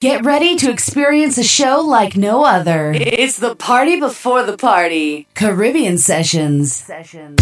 [0.00, 2.94] Get ready to experience a show like no other.
[2.96, 5.28] It's the party before the party.
[5.34, 6.72] Caribbean Sessions.
[6.72, 7.38] Sessions.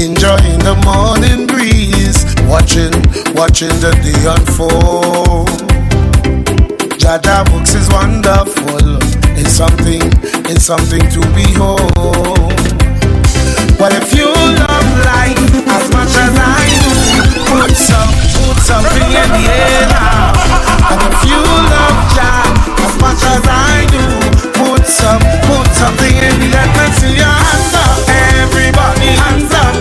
[0.00, 2.92] Enjoying the morning breeze, watching,
[3.34, 5.71] watching the day unfold.
[7.02, 8.94] Jaja books is wonderful.
[9.34, 10.02] It's something,
[10.46, 12.54] it's something to behold.
[13.74, 15.34] What if you love life
[15.66, 16.94] as much as I do?
[17.50, 18.06] Put some,
[18.38, 20.30] put something in the air now.
[20.94, 22.54] And if you love Jah
[22.86, 24.06] as much as I do,
[24.62, 25.18] put some,
[25.50, 26.70] put something in the air.
[26.78, 27.98] Let's see your hands up,
[28.38, 29.74] everybody, hands up,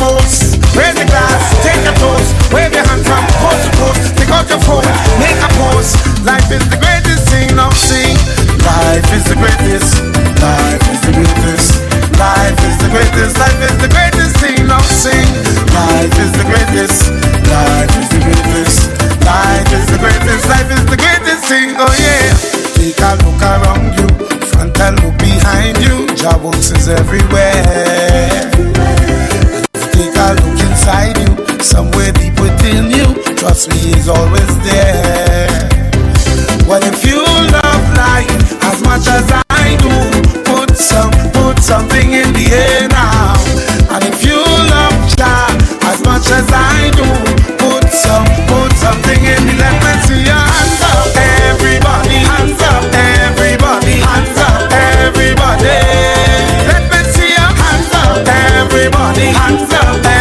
[0.00, 0.56] Utmost.
[0.72, 2.32] Raise the glass, take a toast.
[2.56, 4.16] Wave your hand from coast to coast.
[4.16, 4.88] Take out your phone,
[5.20, 5.92] make a post.
[6.24, 8.16] Life is the greatest thing, now sing.
[8.64, 10.00] Life is the greatest.
[10.40, 11.84] Life is the greatest.
[12.16, 13.36] Life is the greatest.
[13.36, 15.28] Life is the greatest thing, now sing.
[15.68, 17.12] Life is the greatest.
[17.52, 18.76] Life is the greatest.
[19.20, 20.44] Life is the greatest.
[20.48, 22.32] Life is the greatest thing, oh yeah.
[22.72, 24.08] Take a look around you,
[24.48, 26.08] front and look behind you.
[26.16, 29.09] Job is everywhere look
[30.80, 33.04] inside you, somewhere deep within you.
[33.36, 35.68] Trust me, he's always there.
[36.64, 38.32] What if you love life
[38.64, 39.92] as much as I do?
[40.48, 43.36] Put some, put something in the air now.
[43.92, 45.52] And if you love Jah
[45.84, 47.08] as much as I do,
[47.60, 51.12] put some, put something in the let me see your hands up,
[51.52, 55.76] everybody, hands up, everybody, hands up, everybody.
[56.72, 60.19] Let me see your hands up, everybody, hands up.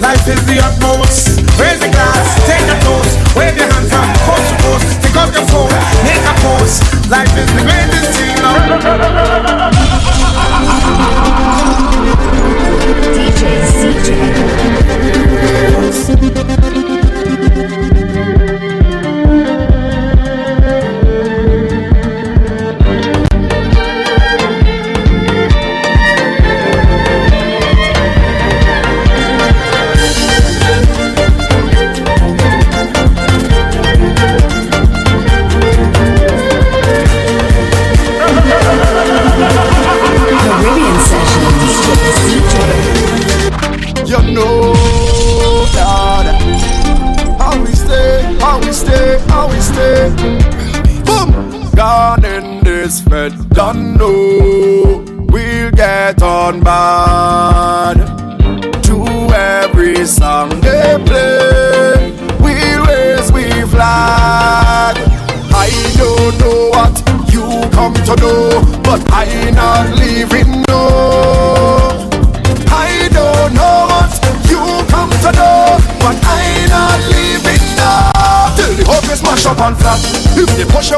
[0.00, 1.40] Life is the utmost.
[1.58, 3.36] Raise the glass, take a toast.
[3.36, 5.02] Wave your hand from coast to coast.
[5.02, 5.68] Pick up your phone,
[6.04, 6.82] make a post.
[7.10, 9.37] Life is the greatest thing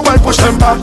[0.00, 0.80] If they push you well, push them back.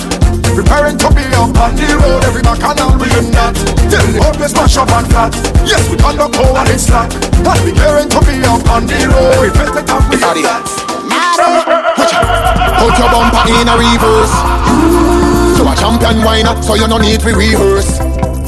[0.53, 3.53] Preparing to be up on the road, every bacchanal we in that.
[3.89, 5.33] Till the whole place smash up and flat.
[5.65, 7.09] Yes, we turn up power and it's slack.
[7.13, 9.41] And we caring to be up on the road.
[9.41, 10.61] Every place that we in that.
[12.77, 14.33] Put your bumper in a reverse.
[15.57, 17.97] So a champion whiner, so you no need to rehearse.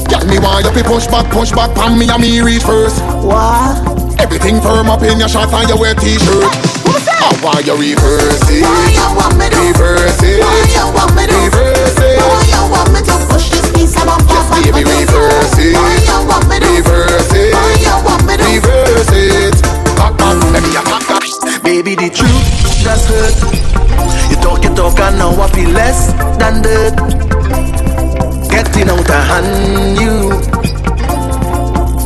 [0.06, 3.02] Tell me why you be push back, push back, pan me and me reach first.
[3.22, 3.74] What?
[4.18, 7.09] Everything firm up in your shorts and your wear t-shirt.
[7.20, 8.64] I want you reverse it.
[8.64, 10.40] Why you want me to reverse it?
[10.40, 12.16] Why you want me to reverse it?
[12.16, 15.76] Why you want me to push this piece of my pop Baby, reverse it.
[15.76, 17.52] Why you want me to reverse it?
[17.52, 19.54] Why you want me to reverse it?
[19.96, 21.62] Back, back, let me back, back.
[21.62, 23.36] Baby, the truth does hurt.
[24.30, 26.96] You talk, you talk, and now I feel less than dirt.
[28.50, 30.59] Getting out of hand, you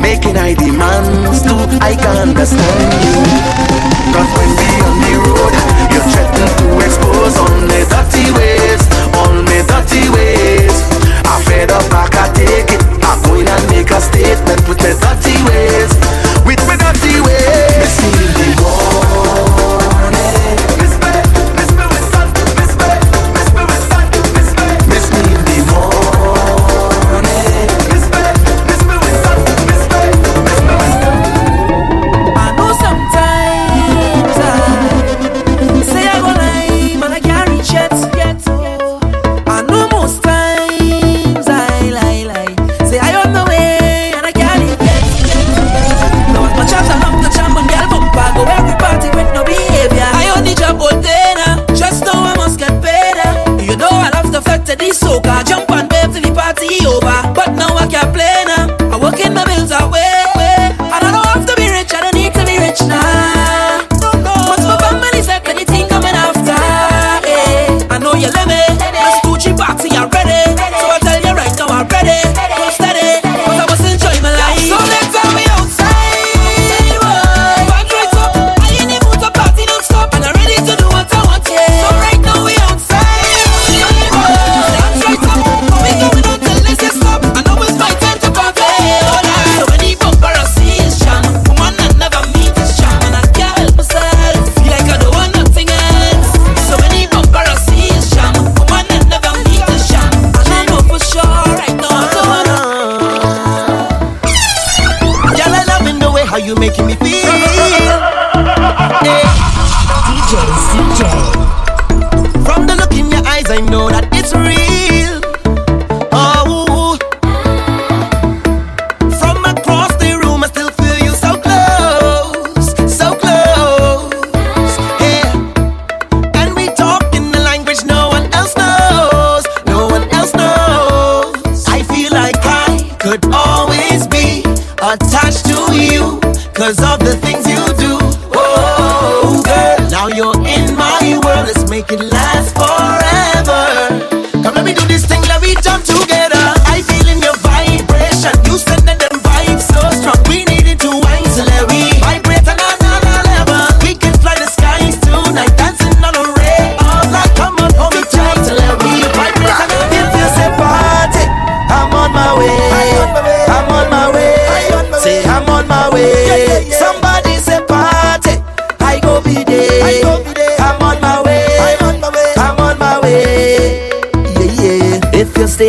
[0.05, 1.57] making I demands too.
[1.81, 3.17] I can understand you.
[4.13, 5.55] Cause when we on the road
[5.91, 8.83] You threaten to expose all my dirty ways
[9.17, 10.77] All my dirty ways
[11.25, 14.93] I fed up, I can take it I'm going and make a statement with my
[14.93, 15.91] dirty ways
[16.47, 18.04] With my dirty ways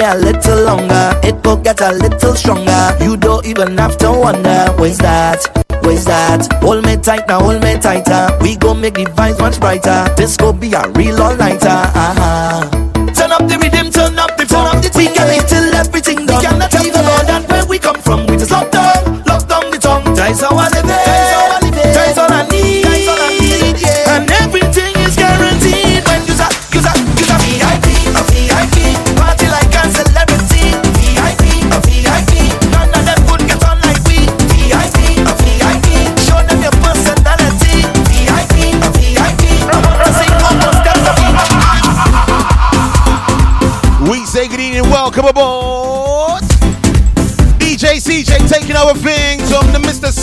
[0.06, 2.98] a little longer, it will get a little stronger.
[3.02, 5.42] You don't even have to wonder, where's that?
[5.82, 6.48] Where's that?
[6.62, 8.38] Hold me tight now, hold me tighter.
[8.42, 10.06] We gon' make the vibes much brighter.
[10.16, 11.68] This go be a real all-nighter.
[11.68, 12.70] Uh-huh.
[13.14, 16.42] Turn up the rhythm, turn up the turn up the We can till everything done.
[16.70, 19.78] Tell the Lord that where we come from, we just lock down, lock down the
[19.78, 20.16] tongue.
[20.16, 20.65] Ties our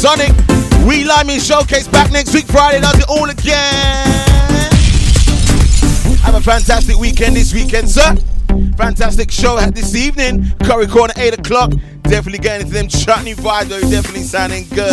[0.03, 0.35] Sonic.
[0.85, 4.05] We Live Me Showcase back next week, Friday, does it all again.
[6.25, 8.17] Have a fantastic weekend this weekend, sir.
[8.77, 10.51] Fantastic show this evening.
[10.65, 11.71] Curry Corner, 8 o'clock.
[12.03, 13.81] Definitely getting into them chutney vibes, though.
[13.81, 14.91] Definitely sounding good.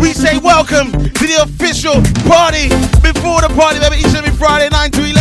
[0.00, 2.70] We say welcome to the official party
[3.04, 3.96] before the party, baby.
[3.96, 5.14] Each and every Friday, 9 to 11.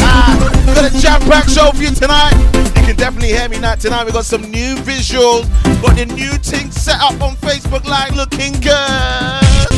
[0.00, 2.34] Ah, got a jam packed show for you tonight.
[2.76, 4.04] You can definitely hear me now tonight.
[4.04, 5.46] We got some new visuals.
[5.82, 9.76] Got the new thing set up on Facebook Live looking good.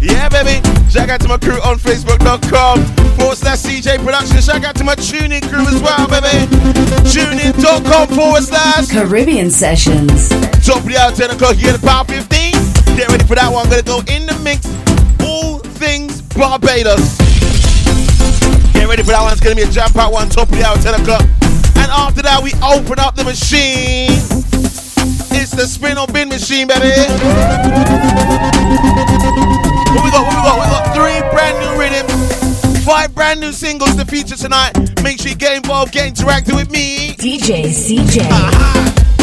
[0.00, 0.62] Yeah, baby.
[0.88, 2.84] Shout out to my crew on Facebook.com
[3.16, 4.40] forward slash CJ Production.
[4.40, 6.46] Shout out to my TuneIn crew as well, baby.
[7.10, 10.28] TuneIn.com forward slash Caribbean Sessions.
[10.64, 12.52] Top of the hour, 10 o'clock, you get the power 15.
[12.96, 13.66] Get ready for that one.
[13.66, 14.64] I'm Gonna go in the mix.
[15.20, 17.18] All things Barbados.
[18.72, 19.32] Get ready for that one.
[19.32, 20.28] It's gonna be a jam packed one.
[20.28, 21.22] Top of the hour, 10 o'clock.
[21.76, 24.10] And after that, we open up the machine.
[25.36, 26.92] It's the spin or bin machine, baby.
[29.92, 30.24] What we got?
[30.24, 30.56] What we got?
[30.60, 34.72] We got three brand new rhythms, five brand new singles to feature tonight.
[35.02, 37.14] Make sure you get involved, get interactive with me.
[37.16, 38.26] DJ CJ.
[38.28, 39.15] Friday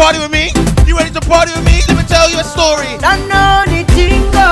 [0.00, 0.48] party with me?
[0.88, 1.84] You ready to party with me?
[1.86, 2.88] Let me tell you a story.
[3.04, 4.48] Don't know the tingo.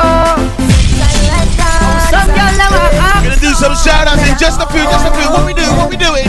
[2.12, 2.52] Some girl
[3.00, 3.24] ask.
[3.24, 5.28] Gonna do some shout outs in just a few, just a few.
[5.32, 5.64] What we do?
[5.80, 6.28] What we doing?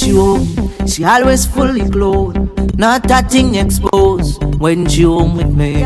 [0.00, 0.46] She home,
[0.86, 2.38] she always fully clothed,
[2.78, 4.42] not that thing exposed.
[4.58, 5.84] When she home with me,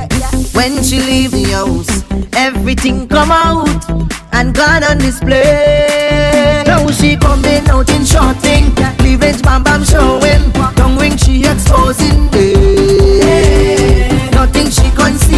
[0.53, 2.05] when she leave the house,
[2.35, 3.69] everything come out
[4.33, 6.63] and gone on display.
[6.67, 12.29] Now she coming out in short thing, cleavage bam bam showing, tongue ring she exposing.
[12.35, 14.31] eh.
[14.33, 15.34] Nothing she concealing,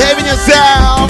[0.00, 1.09] behaving yourself.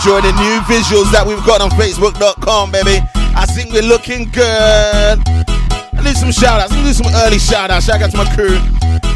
[0.00, 3.04] Enjoying the new visuals that we've got on Facebook.com, baby.
[3.36, 5.20] I think we're looking good.
[5.20, 6.72] I need some shout outs.
[6.72, 7.84] Me do some early shout outs.
[7.84, 8.56] Shout out to my crew.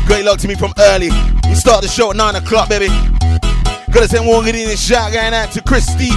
[0.05, 1.09] Great luck to me from early.
[1.49, 2.93] We start the show at 9 o'clock, baby.
[3.97, 6.13] Gotta send one good evening shout going out to Christy,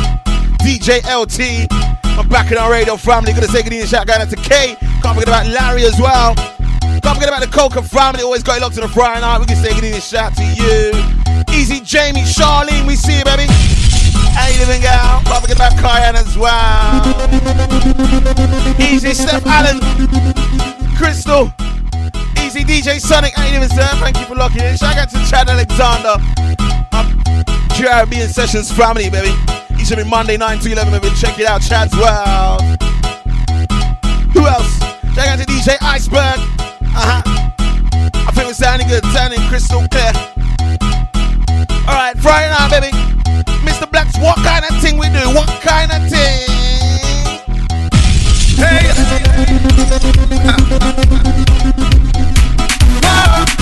[0.60, 1.72] DJ LT.
[2.20, 3.32] I'm back in our radio family.
[3.32, 4.76] Gotta say good evening shout going out to K.
[5.00, 6.36] Can't forget about Larry as well.
[6.36, 8.22] Can't forget about the Coca family.
[8.22, 9.40] Always got luck to the Friday night.
[9.40, 10.92] We can say good evening shout to you.
[11.56, 13.48] Easy Jamie, Charlene, we see you, baby.
[14.38, 15.22] How you doing, girl?
[15.26, 17.02] Can't forget about Kyan as well.
[18.80, 19.80] Easy Steph Allen,
[20.96, 21.52] Crystal.
[22.46, 23.88] Easy DJ Sonic, how you doing, sir?
[23.98, 24.78] Thank you for locking in.
[24.78, 26.16] Shout out to Chad Alexander.
[26.94, 27.24] Um,
[27.70, 29.34] Caribbean Sessions family, baby.
[29.80, 31.16] Each every Monday, 9 to 11, baby.
[31.16, 32.62] Check it out, Chad's World.
[34.34, 34.78] Who else?
[35.16, 36.40] Shout out to DJ Iceberg.
[36.94, 37.22] Uh huh.
[38.14, 40.12] I think we're sounding good, sounding crystal clear.
[41.90, 43.07] Alright, Friday night, baby.
[43.78, 43.92] Mr.
[43.92, 45.30] Blacks, what kind of thing we do?
[45.36, 46.48] What kind of thing?
[48.58, 48.90] Hey!
[53.04, 53.46] Uh.
[53.50, 53.57] Uh.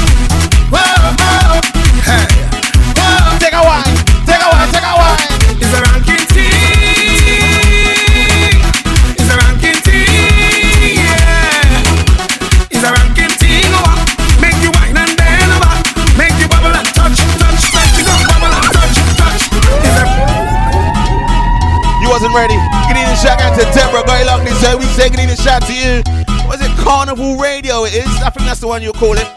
[24.66, 24.76] Way.
[24.76, 26.02] We say in evening, shout to you.
[26.50, 27.84] Was it Carnival Radio?
[27.84, 28.10] It is.
[28.24, 29.30] I think that's the one you'll call it.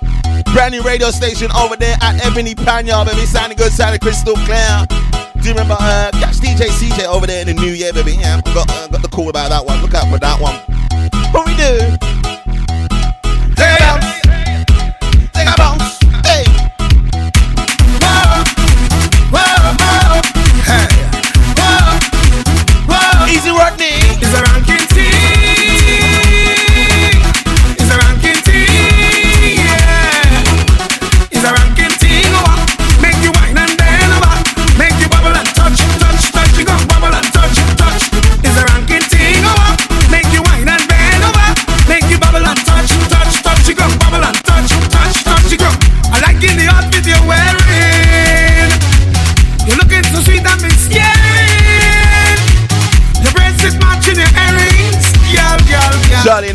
[0.54, 3.26] Brand new radio station over there at Ebony Panya, baby.
[3.26, 4.86] Sounding good, sounding crystal clear.
[4.88, 5.76] Do you remember?
[5.78, 8.12] Uh, catch DJ CJ over there in the new year, baby.
[8.12, 9.82] Yeah, got uh, got the call about that one.
[9.82, 10.56] Look out for that one.
[11.32, 12.07] What we do?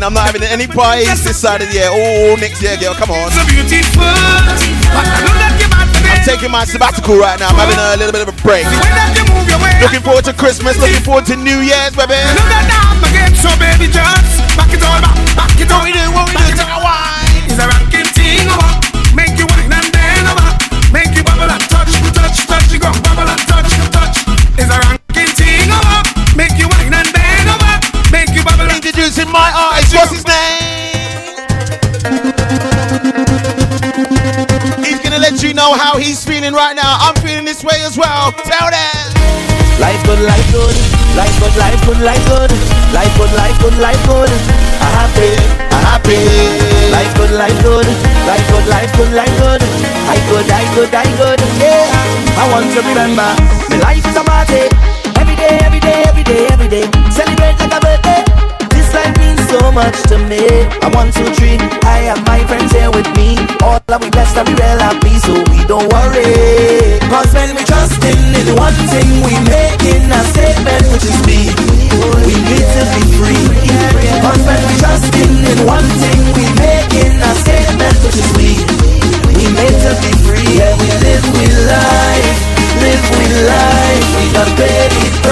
[0.04, 1.88] I'm not having any parties this side of the year.
[1.88, 2.92] Oh, oh, next year, girl.
[2.92, 3.32] Come on.
[3.32, 7.48] So beautiful, but I know that you're bad for I'm taking my sabbatical right now.
[7.48, 8.68] I'm having a little bit of a break.
[8.68, 10.76] The way that you move your way, Looking forward to Christmas.
[10.76, 12.20] Looking forward to New Year's, baby.
[43.64, 44.28] Good, life good,
[44.92, 45.30] happy,
[45.88, 46.20] happy.
[46.92, 47.86] Life good, life good,
[48.28, 49.62] life good, life good, life good.
[50.12, 51.40] I good, I good, I good.
[51.56, 51.88] Yeah,
[52.36, 53.30] I want to remember,
[53.70, 54.68] my life is a party.
[55.16, 56.84] Every day, every day, every day, every day.
[57.10, 58.33] Celebrate like a birthday.
[59.54, 60.42] So much to me.
[60.82, 61.54] I one, two, three.
[61.86, 63.38] I have my friends here with me.
[63.62, 66.98] All of we blessed and we real happy, so we don't worry.
[67.06, 71.54] Cause when we trust in in one thing, we making a statement, which is me.
[72.26, 73.46] We need to be free.
[74.26, 78.58] Cause when we trust in one thing, we making a statement, which is we.
[79.38, 82.38] We made to be free, and we live with life.
[82.82, 85.23] Live with life, we got pay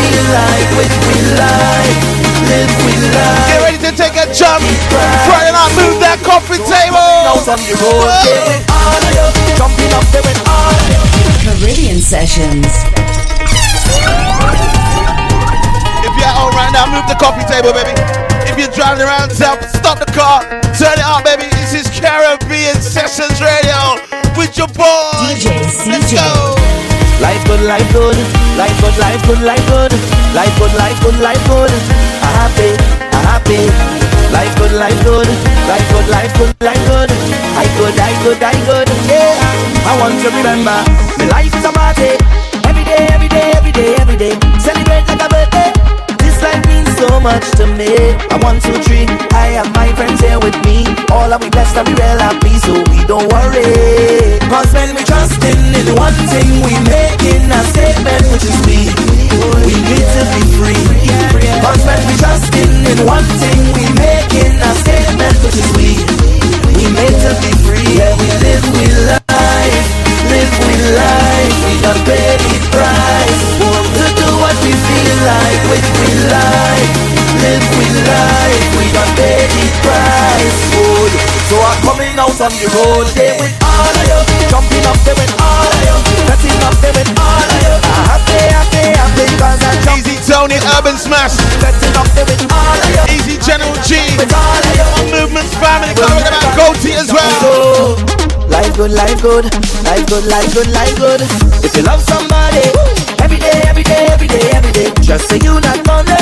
[0.00, 2.00] we like, with we life.
[2.48, 3.46] Live with life.
[3.52, 4.64] Get ready to take a jump.
[5.28, 7.04] Friday night, move that coffee table.
[7.28, 9.56] Now from the road, they went all of you.
[9.60, 10.72] Jumping up, went all.
[11.44, 12.66] Caribbean Sessions.
[16.00, 17.92] If you're at home right now, move the coffee table, baby.
[18.48, 19.60] If you're driving around stop
[20.00, 20.42] the car,
[20.74, 21.46] turn it up, baby.
[21.70, 24.00] This is Caribbean Sessions Radio
[24.36, 25.12] with your boy.
[25.28, 26.16] DJ Let's CJ.
[26.16, 26.89] go.
[27.20, 28.16] Life good, life good,
[28.56, 29.92] life good, life good, life good,
[30.34, 31.70] life good, life good, life good.
[32.24, 32.70] I happy,
[33.12, 33.60] I happy.
[34.32, 35.28] Life good, life good,
[35.68, 37.10] life good, life good, life good.
[37.60, 38.88] I good, I good, I good.
[39.10, 39.34] Yeah,
[39.90, 40.78] I want to remember,
[41.18, 42.16] my life is a party.
[42.64, 44.34] Every day, every day, every day, every day.
[44.58, 45.79] Celebrate like a birthday.
[47.00, 47.96] So much to me.
[48.28, 49.08] I want two, three.
[49.32, 50.84] I have my friends here with me.
[51.08, 54.36] All of we blessed and we real happy, so we don't worry.
[54.52, 58.92] Cause when we trust in the one thing, we making a statement, which is we.
[59.64, 60.84] We need to be free.
[61.64, 65.96] Cause when we trusting in one thing, we making a statement, which is we.
[66.76, 69.88] We made to be free, yeah, we live we life,
[70.28, 71.56] live with life.
[71.64, 72.89] We done pay the price
[75.24, 76.92] like, with we life,
[77.44, 78.66] live with life.
[78.76, 80.58] We done pay the price.
[80.74, 81.12] Good.
[81.50, 85.18] So I'm coming out on the road, they with all of you, jumping up there
[85.18, 85.96] with all of you,
[86.30, 87.74] setting up there with all of you.
[87.74, 89.98] I'm happy, happy, happy, cause I jump.
[89.98, 91.34] Easy Tony, Urban Smash.
[91.58, 93.98] Setting up there with all of you, Easy General G.
[94.14, 94.86] with all of you.
[95.10, 95.90] Movements family.
[95.98, 97.98] Coming about Goatee as well.
[98.46, 99.50] Life good, life good,
[99.82, 101.20] life good, life good, life good.
[101.66, 102.62] If you love somebody,
[103.22, 106.18] every day, every day, every day, every day, just say you not gonna.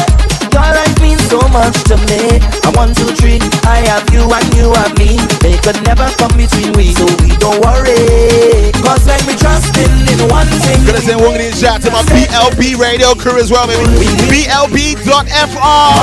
[0.52, 2.40] Your life means so much to me.
[2.66, 3.38] I one, two, three.
[3.68, 5.16] I have you and you have me.
[5.44, 8.72] They could never come between we, so we don't worry.
[8.82, 13.14] Cause when we trusting in one thing, Gonna send one shout to my BLB radio
[13.14, 13.86] crew as well, baby.
[14.32, 15.94] BLB.fr.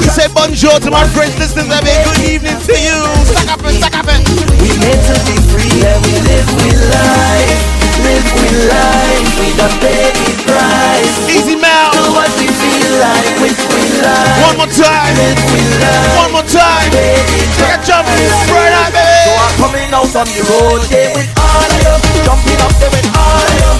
[0.00, 1.92] We say bonjour to my friends listening, baby.
[2.08, 2.98] Good evening to you.
[3.30, 4.24] Stack up stack up it.
[4.58, 5.70] we meant to be free.
[5.80, 7.62] Yeah, we live with life,
[8.04, 9.28] live with life.
[9.56, 11.14] Done pay the price.
[11.28, 11.92] Easy Mel.
[11.92, 14.40] Do what we feel like, with we life.
[14.48, 15.12] One more time.
[15.16, 16.16] Live with life.
[16.16, 16.90] One more time.
[16.90, 18.08] Take a jump
[18.48, 19.32] right out, So.
[19.36, 23.08] I'm coming out on the road there with all of you, jumping up there with
[23.12, 23.70] all of you,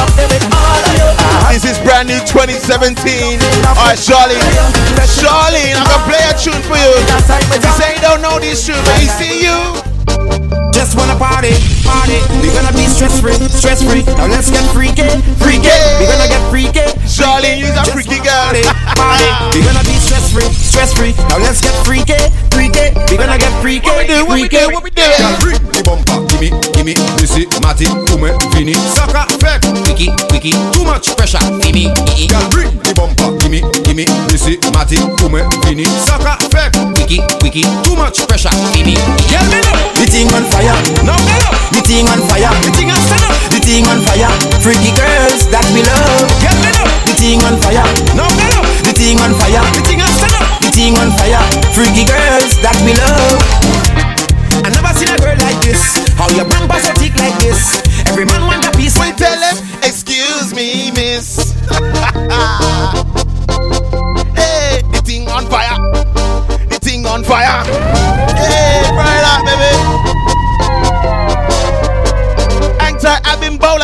[0.00, 1.08] up there with all of you.
[1.50, 3.40] This is brand new 2017.
[3.66, 4.40] Alright, Charlie.
[5.18, 6.92] Charlie, I'm gonna play a tune for you.
[7.50, 9.89] with You say you don't know this tune, but he see you.
[10.80, 11.52] Just wanna party,
[11.84, 12.16] party.
[12.40, 14.00] We gonna be stress free, stress free.
[14.16, 15.04] Now let's get freaky,
[15.36, 15.76] freaky.
[16.00, 16.80] We gonna get freaky.
[17.04, 18.48] Charlie, you's a freaky wanna girl.
[18.48, 18.64] Party,
[18.96, 19.28] party.
[19.52, 21.12] We gonna be stress free, stress free.
[21.28, 22.16] Now let's get freaky,
[22.48, 22.96] freaky.
[23.12, 25.04] We gonna get freaky, What we do, what we do, what we do?
[25.04, 27.84] Girl, bring the bumper, gimme, gimme, missy, matty,
[28.16, 28.72] ume, fini.
[28.96, 30.56] Sucker, fake, wiki, wiki.
[30.72, 32.24] Too much pressure, gimme, ee.
[32.24, 35.84] Girl, bring the bumper, gimme, gimme, missy, matty, ume, fini.
[36.08, 37.68] Sucker, fake, wiki, wiki.
[37.84, 38.96] Too much pressure, gimme.
[39.28, 41.54] Get me up, The thing on fire, get up.
[41.74, 43.34] the thing on fire, The thing stand up.
[43.50, 44.30] the thing on fire.
[44.62, 46.28] Freaky girls that we love.
[46.42, 47.90] Get me up, The thing on fire, up.
[48.86, 50.46] the thing on fire, The thing stand up.
[50.62, 51.42] the thing on fire.
[51.74, 53.40] Freaky girls that we love.
[54.62, 55.80] I never seen a girl like this.
[56.14, 57.80] How your bumper so thick like this?
[58.06, 58.98] Every man want a piece.
[58.98, 61.56] We tell him, excuse me, miss.
[64.36, 65.76] hey, the thing on fire.
[66.68, 67.64] The thing on fire.
[68.36, 70.09] Hey, right up, baby.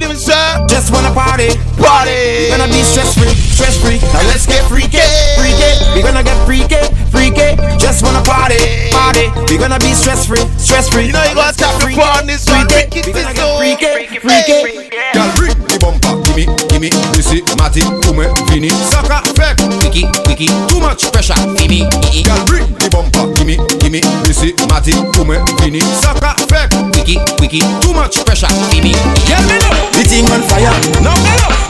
[0.00, 0.66] How sir?
[0.68, 1.50] Just wanna party.
[1.78, 2.46] Party.
[2.46, 3.98] We gonna be stress free, stress free.
[4.14, 5.02] Now let's get freaky,
[5.34, 5.70] freaky.
[5.94, 6.78] We gonna get freaky,
[7.10, 7.58] freaky.
[7.78, 9.30] Just wanna party, party.
[9.50, 11.06] We gonna be stress free, stress free.
[11.06, 12.68] You know you gotta tap the on this one.
[12.68, 14.90] Freaky, Freaky we gonna get freaky, freaky.
[15.14, 18.70] Girl, bring the bumper, gimme, gimme, missy, matty, ume, fini.
[18.90, 20.46] Sucker, fake, wiki, wiki.
[20.68, 21.82] Too much pressure, ee.
[22.22, 25.80] Girl, bring the bumper, gimme, gimme, missy, matty, ume, fini.
[25.98, 27.60] Sucker, fake, wiki, wiki.
[27.82, 28.92] Too much pressure, Mimi.
[29.26, 31.20] Get me up, The thing on fire, up.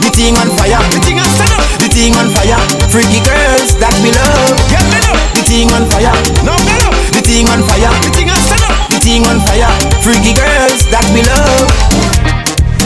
[0.01, 1.63] the thing on fire, The thing I stand up.
[1.81, 2.59] the thing on fire.
[2.89, 4.55] Freaky girls that we love.
[4.69, 6.95] Get me up, The thing on fire, up.
[7.13, 8.75] the thing on fire, The thing I stand up.
[8.89, 9.69] the thing on fire.
[10.05, 11.67] Freaky girls that we love.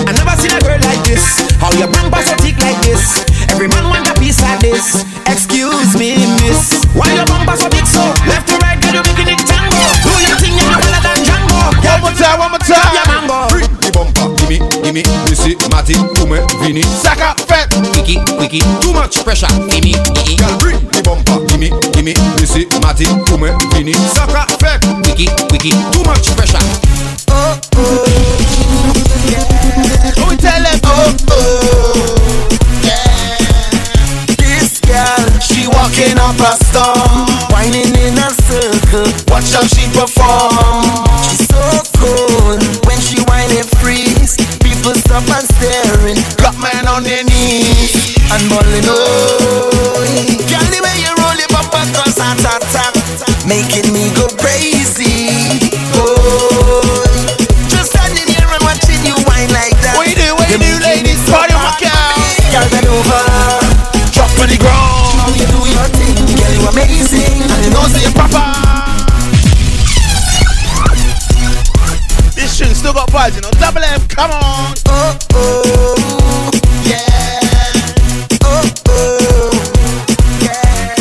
[0.08, 1.24] I never seen a girl like this.
[1.60, 3.24] How your bumper so thick like this?
[3.52, 5.04] Every man want a piece like this.
[5.28, 6.84] Excuse me, miss.
[6.96, 8.04] Why your bumper so big so?
[8.28, 9.80] Left to right, girl, you making it tango.
[10.04, 11.60] Do your thing, you're better than Django.
[11.88, 13.13] One more time, one more time.
[14.94, 16.84] Gimme, gimme, missy, matty, ume, fini.
[16.84, 17.74] Saka, fat.
[17.96, 18.60] Wiki, wiki.
[18.82, 19.96] Too much pressure, Mimi.
[20.28, 20.36] ee.
[20.38, 23.94] Girl, bring the bumper, gimme, gimme, missy, matty, ume, fini.
[24.14, 24.86] Sucker, fake.
[25.06, 25.72] Wiki, wiki.
[25.92, 26.60] Too much pressure.
[27.30, 28.06] Oh oh,
[30.30, 32.48] we tell him, oh, oh.
[32.86, 39.10] Yeah This girl, she walking up a storm, whining in a circle.
[39.34, 40.86] Watch how she perform.
[41.26, 42.83] She's so cool
[44.84, 46.20] People stop and staring.
[46.44, 48.84] Got man on their knees and bawling.
[48.84, 49.72] Oh,
[50.44, 52.92] girl, the way you roll your bumper cause attack,
[53.48, 54.83] making me go crazy.
[72.84, 73.50] still got vibes, you know.
[73.64, 74.76] Double M, come on.
[74.92, 76.52] Oh, oh,
[76.84, 77.40] yeah.
[78.44, 78.60] Oh,
[78.92, 79.56] oh,
[80.44, 80.92] yeah.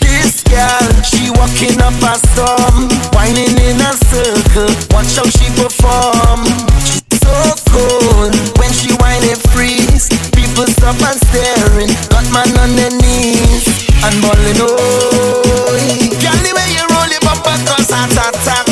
[0.00, 4.72] This girl, she walking up a storm, whining in a circle.
[4.96, 6.48] Watch how she perform.
[6.88, 7.36] She's so
[7.68, 10.08] cold when she whine it freeze.
[10.32, 13.68] People stop and staring, got man on their knees
[14.08, 14.56] and balling.
[14.64, 15.76] Oh,
[16.16, 18.64] girl, the way you roll your bumper, cause hot, hot, hot,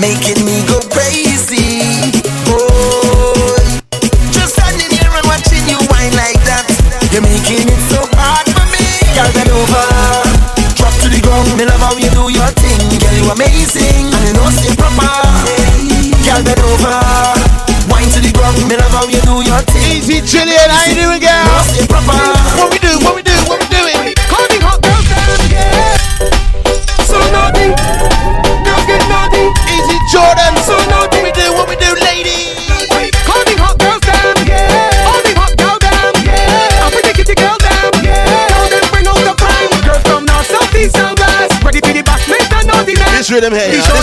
[0.00, 1.27] making me go crazy.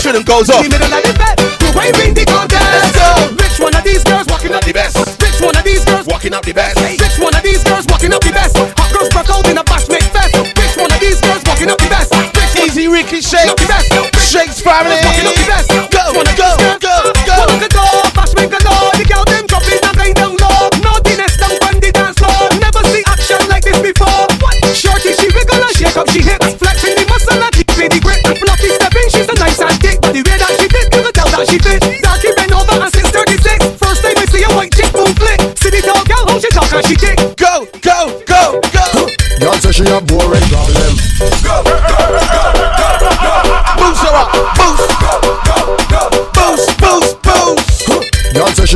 [0.06, 1.15] shouldn't goes up.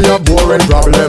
[0.03, 1.08] she a boring problem.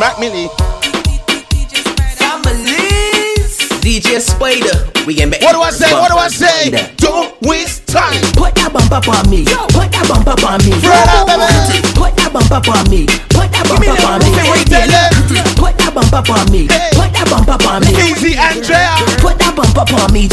[0.00, 0.48] Black Millie.
[3.84, 5.92] DJ Spider, we can make What do I say?
[5.92, 6.70] What do I say?
[6.96, 8.16] Don't waste time.
[8.32, 9.44] Put that bump up on me.
[9.44, 10.72] Put that bump up on me.
[10.72, 11.84] Up, baby.
[11.92, 13.04] Put that bump up on me.
[13.28, 14.32] Put that bump up on me.
[15.60, 16.64] Put that bump up on me.
[16.96, 17.92] Put that bump up on me.
[18.00, 18.96] Easy Andrea.
[19.20, 20.32] Put that bump up on me.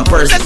[0.00, 0.40] one person.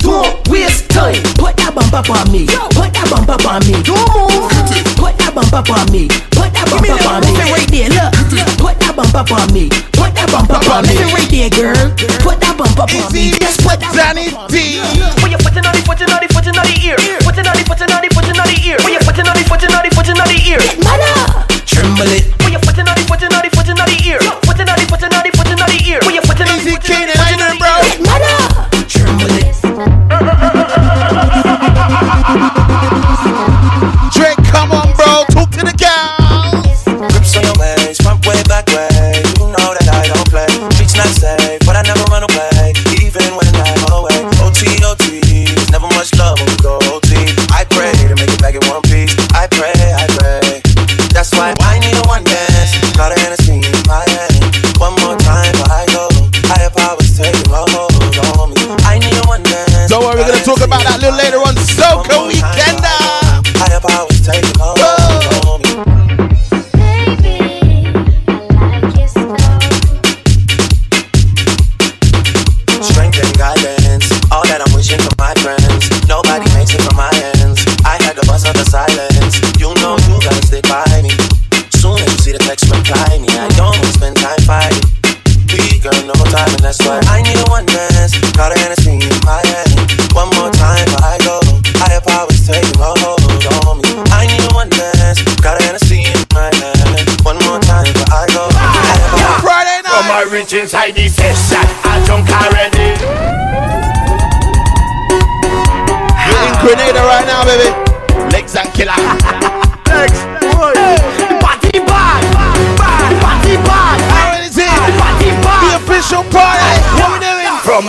[0.00, 1.20] Don't waste time.
[1.36, 2.46] Put that bump up on me.
[2.72, 3.76] Put that bump up on me.
[3.84, 4.48] Don't move.
[4.96, 6.08] Put that bump up on me.
[6.32, 7.32] Put that bump up on me.
[7.52, 8.12] Right there, look.
[8.56, 9.68] Put that bump up on me.
[9.92, 10.96] Put that bump up on me.
[11.12, 11.76] Right there, girl.
[12.24, 13.36] Put that bump up on me.
[13.36, 14.80] Just put that bump up on me.
[15.20, 16.96] When you're putting on the, putting on the, putting on the ear.
[17.24, 18.78] Putting on the, in on the, putting on the ear.
[18.80, 20.60] Put your foot in on the, putting on the, in on the ear.
[20.80, 21.12] Mother.
[21.68, 22.24] Tremble it.
[22.40, 24.20] Put your foot in on the, putting on the, in on the ear.
[24.48, 26.00] Putting on the, in on the, putting on the ear.
[26.00, 27.23] Put your foot in on the, putting on the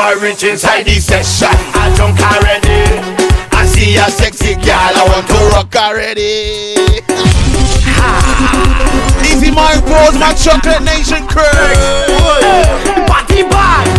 [0.06, 1.50] my wrench inside the session.
[1.74, 2.78] I drunk already.
[3.58, 6.78] I see a sexy girl, I want to rock already.
[9.26, 11.42] Easy my balls, my chocolate nation crew.
[13.10, 13.90] Party bad,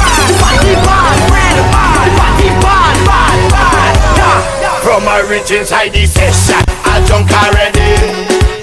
[0.00, 4.80] party bad, party bad, bad, bad.
[4.80, 8.00] From my rich inside the session, I drunk already.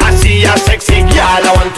[0.01, 1.76] I see a sexy girl, I want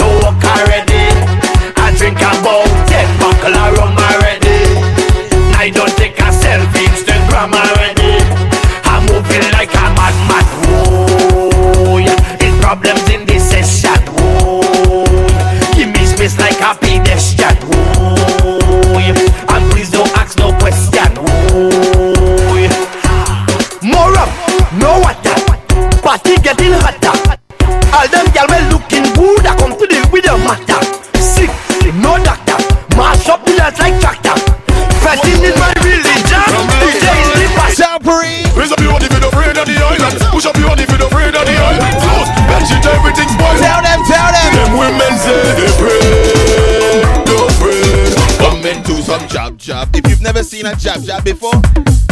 [50.60, 51.62] seen a jab jab before.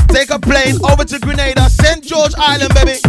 [0.07, 2.03] Take a plane over to Grenada, St.
[2.03, 3.06] George Island, baby.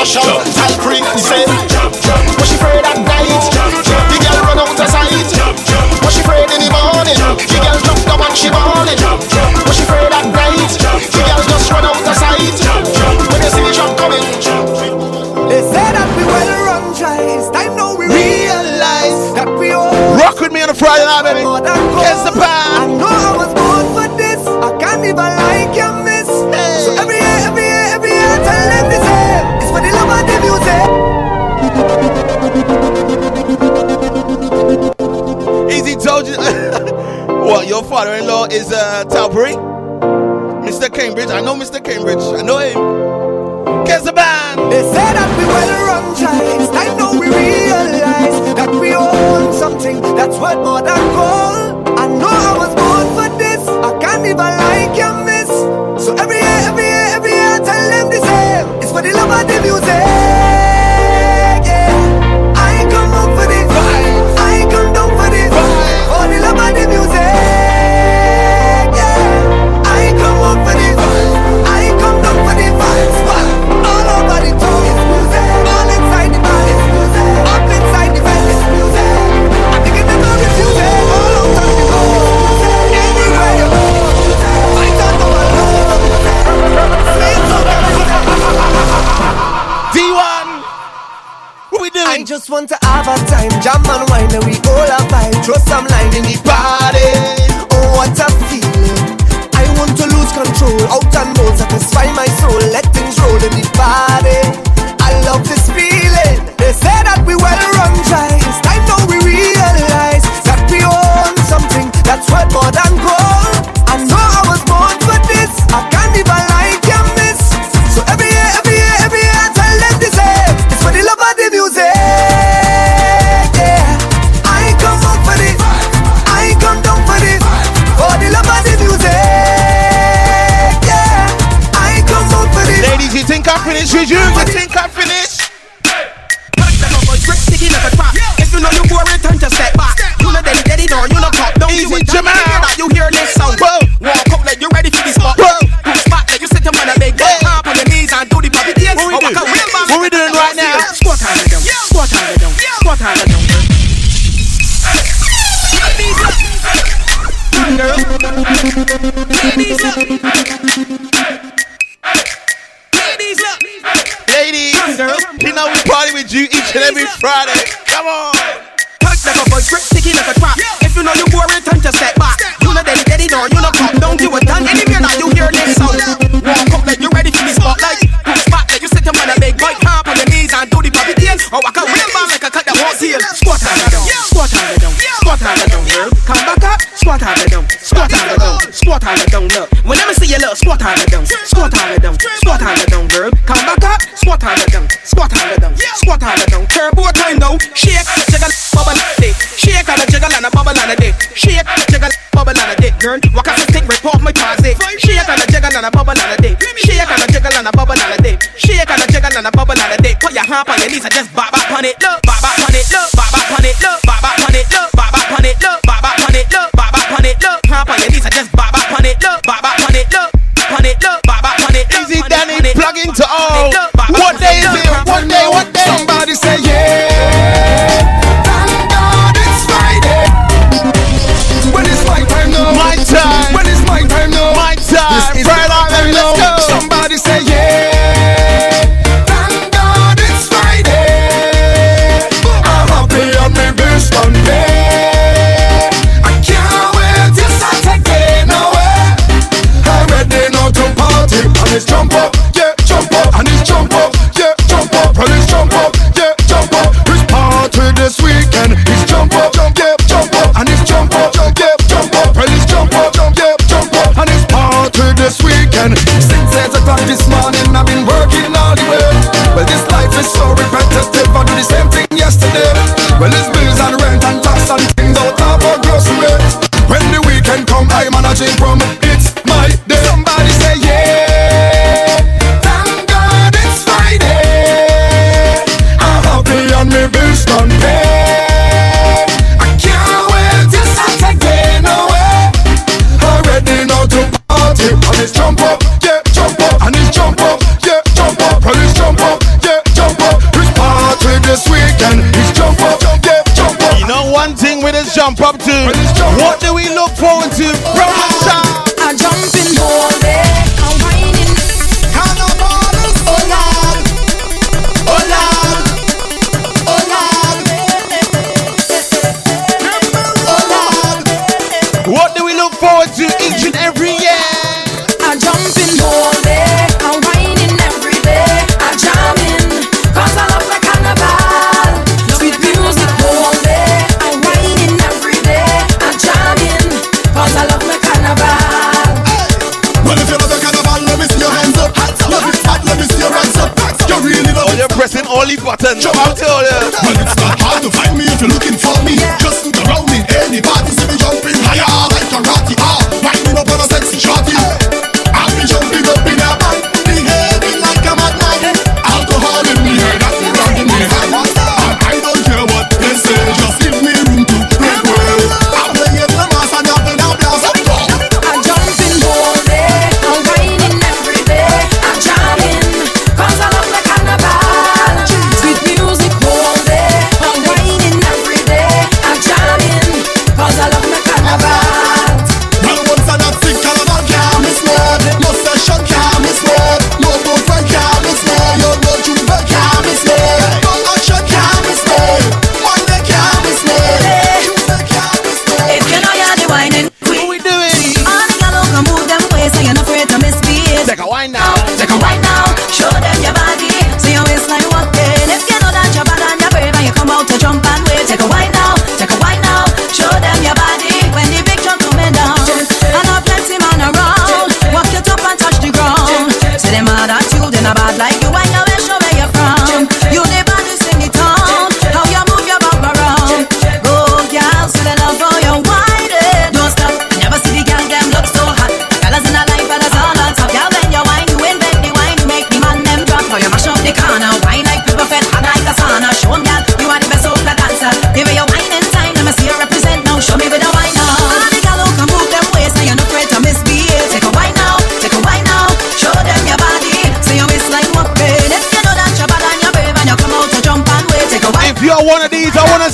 [0.00, 0.22] nation.
[0.54, 1.49] Time free, say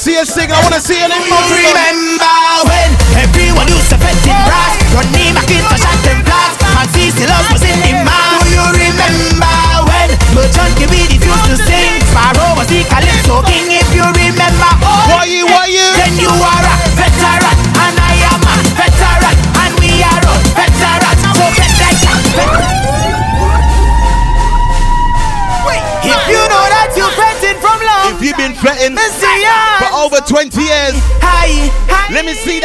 [0.06, 0.52] see.
[0.52, 1.35] I want to see you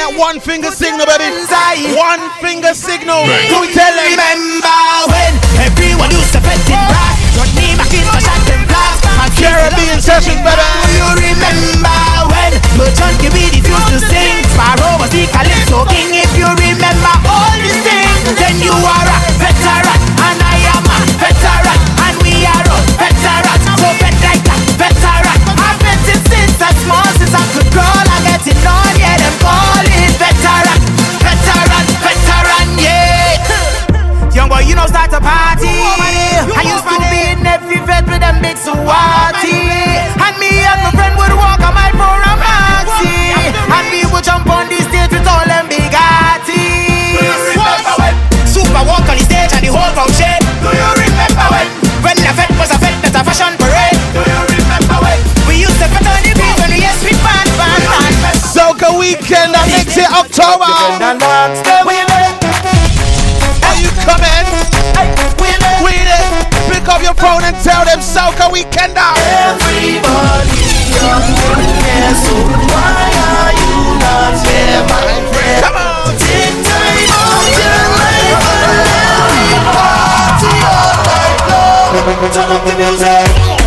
[0.01, 1.29] that one finger signal, baby.
[1.29, 1.93] Inside.
[1.93, 3.21] One finger signal.
[3.21, 4.17] Do Do tell them.
[4.17, 4.81] remember
[5.13, 5.31] when
[5.61, 7.13] everyone used to fret in back?
[7.37, 8.99] Run me back in to shot them flags.
[9.05, 10.57] And Caribbean session, baby.
[10.57, 12.01] Do you remember
[12.33, 14.41] when Merchant give me the fuse to sing?
[14.57, 16.09] Sparrow was the Calypso King.
[16.17, 16.49] If you
[38.67, 40.21] with them.
[40.21, 43.33] And me and my friend would walk a mile for a maxi.
[43.57, 46.51] And we would jump on the stage with all them big artists.
[48.45, 50.45] Super walk on the stage and the whole crowd shake.
[50.61, 51.67] Do you remember when?
[52.05, 53.97] When the vet was a vet, that's a fashion parade.
[54.13, 55.17] Do you remember when?
[55.49, 58.37] We used to put on the beat when we yes we band, band, band.
[58.45, 60.69] Soca weekend that makes it October.
[66.91, 69.15] Up your phone and tell them Soca weekend out.
[69.23, 70.59] Everybody
[70.91, 72.35] here, so
[72.67, 75.63] why are you not here, my friend?
[75.63, 76.11] Come on.
[76.19, 82.27] Take time out your life and let me party all night long.
[82.35, 83.60] Turn up the music.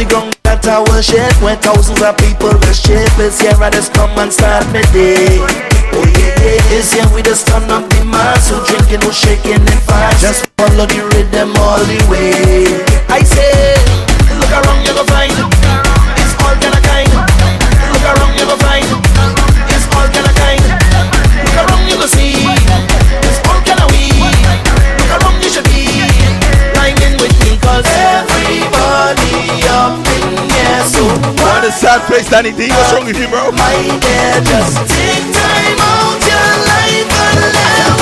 [0.00, 4.16] The ground that I worship Where thousands of people worship It's here I just come
[4.16, 5.36] and start my day.
[5.92, 6.76] Oh yeah, yeah.
[6.80, 8.48] It's here we just turn up the mass.
[8.48, 12.80] Who drinking, who shaking and fast Just follow the rhythm all the way.
[13.12, 13.76] I say
[14.40, 14.79] Look around
[31.70, 32.68] a sad place, Danny D.
[32.68, 33.52] What's wrong with you, bro?
[33.52, 37.94] my dear just take time out your life and let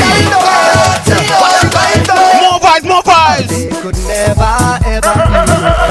[2.40, 3.48] More vibes, more vibes.
[3.52, 4.56] They could never
[4.88, 5.12] ever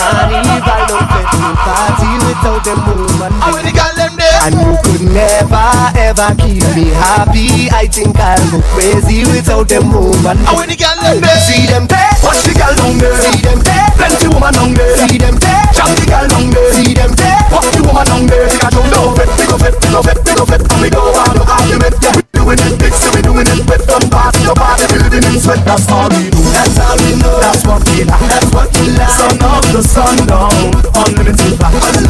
[0.10, 3.32] carnival no festival party without them woman.
[3.46, 4.87] How many got them there?
[5.18, 7.74] Never ever keep me happy.
[7.74, 10.38] I think I'll go crazy without them woman.
[10.45, 11.41] How many got them there?
[11.41, 13.18] See them there, watch the girl down there.
[13.26, 14.93] See them there, plenty woman down there.
[15.09, 16.70] See them there, jam the girl down there.
[16.78, 18.45] See them there, watch the woman down there.
[18.45, 20.80] See a jump down, fit, pick up it, pick up it, pick up it, and
[20.86, 21.97] we don't want no argument.
[21.97, 25.26] Yeah, we doing it big, so we doing it with them party, the party building
[25.34, 25.65] in sweat.
[25.65, 26.45] That's all we do.
[26.53, 27.41] That's all we know.
[27.41, 28.22] That's what we like.
[28.22, 29.18] That's what we like.
[29.18, 32.05] Sun up the sun down, unlimited vibe,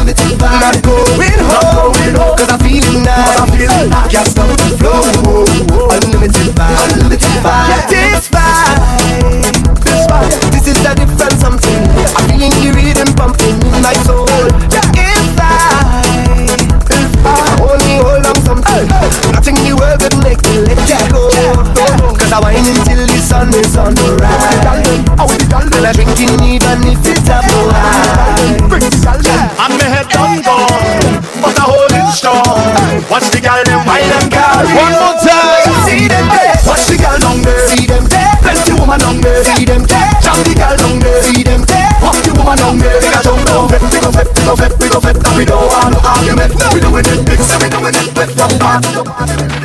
[49.18, 49.30] part.
[49.30, 49.57] From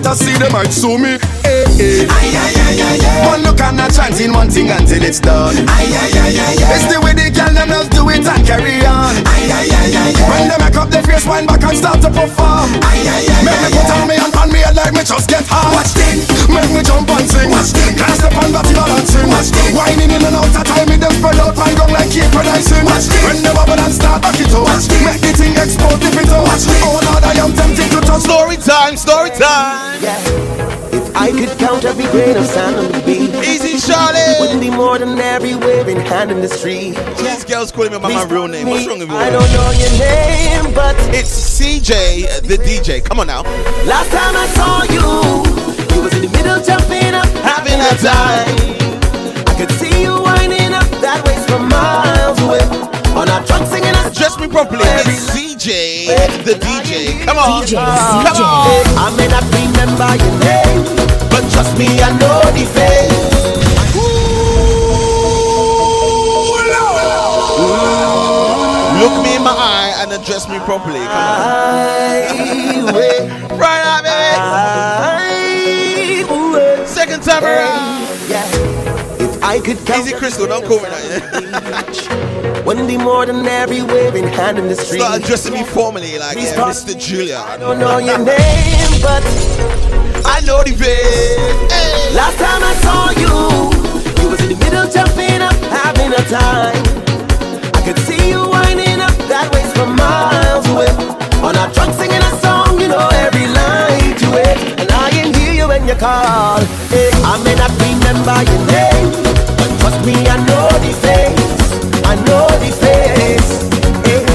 [0.00, 1.20] What I see, they might sue me.
[1.44, 2.08] Hey, hey.
[2.08, 3.26] Aye, aye, aye, aye, aye.
[3.28, 5.54] One look and not chanting one thing until it's done.
[5.68, 6.09] Aye, aye,
[32.20, 34.40] count every grain of sand on the beach, Easy, Charlie.
[34.40, 36.94] wouldn't be more than every waving hand in the street.
[37.18, 38.68] These girls calling me by my real name.
[38.68, 39.14] What's wrong with me?
[39.16, 43.02] I don't know your name, but it's CJ, uh, the DJ.
[43.04, 43.42] Come on now.
[43.86, 48.48] Last time I saw you, you was in the middle jumping up, having a time.
[49.48, 52.64] I could see you winding up that way from miles away.
[53.16, 54.82] On our trunk singing a Dress me properly.
[54.84, 57.24] It's CJ, the DJ.
[57.24, 57.62] Come on.
[57.64, 58.40] DJ, Come CJ.
[58.40, 58.86] on.
[58.96, 60.84] I may not remember your name,
[61.62, 63.30] trust me, I know the face.
[69.00, 71.00] Look me in my eye and address me properly.
[71.00, 71.58] Come on.
[73.58, 74.00] Right now,
[76.22, 76.86] baby.
[76.86, 78.08] Second time around.
[78.28, 78.46] Yeah.
[79.18, 82.39] If I could count Easy Crystal, don't call me that.
[82.64, 85.00] Wouldn't be more than every waving hand in the street.
[85.00, 86.98] Start addressing me formally like yeah, uh, Mr.
[86.98, 87.38] Julia.
[87.38, 89.24] I don't know your name, but
[90.28, 92.14] I know the face.
[92.14, 96.76] Last time I saw you, you was in the middle jumping up, having a time.
[97.74, 100.92] I could see you winding up that waist from miles away.
[101.40, 104.80] On our trunk singing a song, you know every line to it.
[104.84, 106.60] And I can hear you when you call.
[106.92, 109.08] Hey, I may not remember your name,
[109.56, 111.79] but trust me, I know the face.
[112.10, 113.70] I know the face.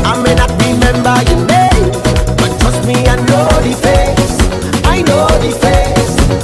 [0.05, 1.91] I may not remember your name,
[2.37, 4.35] but trust me, I know the face.
[4.85, 6.34] I know the face.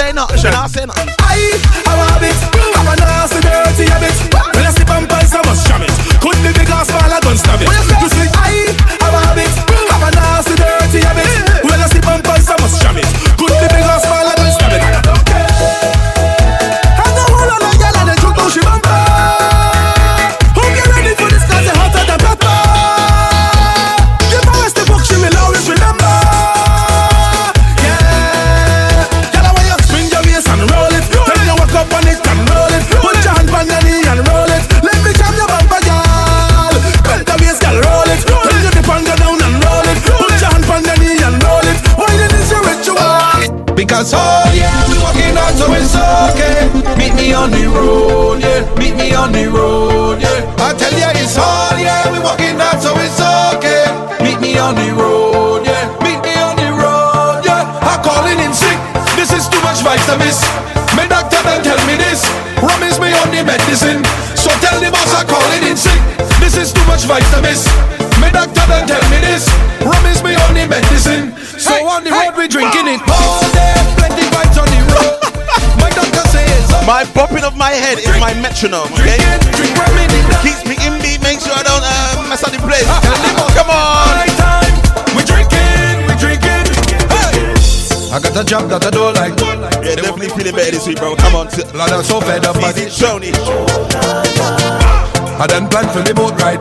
[0.00, 0.42] Say nothing.
[0.42, 0.99] Me not say nothing.
[77.90, 79.18] Head is my metronome, okay?
[80.46, 82.86] Keeps me in beat, make sure I don't uh, mess up the place.
[83.58, 84.14] Come on!
[85.18, 86.70] We drinking, we drinking.
[88.10, 89.38] I got a job that I don't like.
[89.82, 91.14] Yeah, definitely feeling better this week, bro.
[91.14, 91.46] Come on.
[91.46, 92.56] T- Lord, I'm so fed up.
[92.56, 93.30] Easy, Shoni.
[95.38, 96.60] I done planned for the boat ride.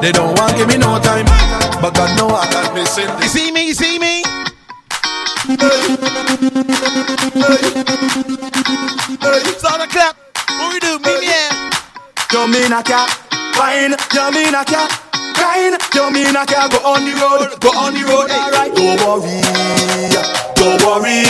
[0.00, 1.26] They don't want give me no time.
[1.82, 3.10] But God know I can't miss it.
[3.22, 3.66] You see me?
[3.66, 4.22] You see me?
[9.58, 10.23] Start the clap.
[12.44, 13.08] You mean I can't
[13.56, 13.96] wine?
[14.12, 14.92] You mean I can't
[15.32, 15.80] grind?
[15.96, 17.56] You mean I can't go on the road?
[17.56, 18.36] Go on the road, eh.
[18.36, 18.68] alright.
[18.76, 19.40] Don't worry,
[20.52, 21.24] don't worry.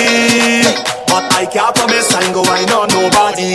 [1.07, 3.55] But I can't promise I ain't go wine on nobody.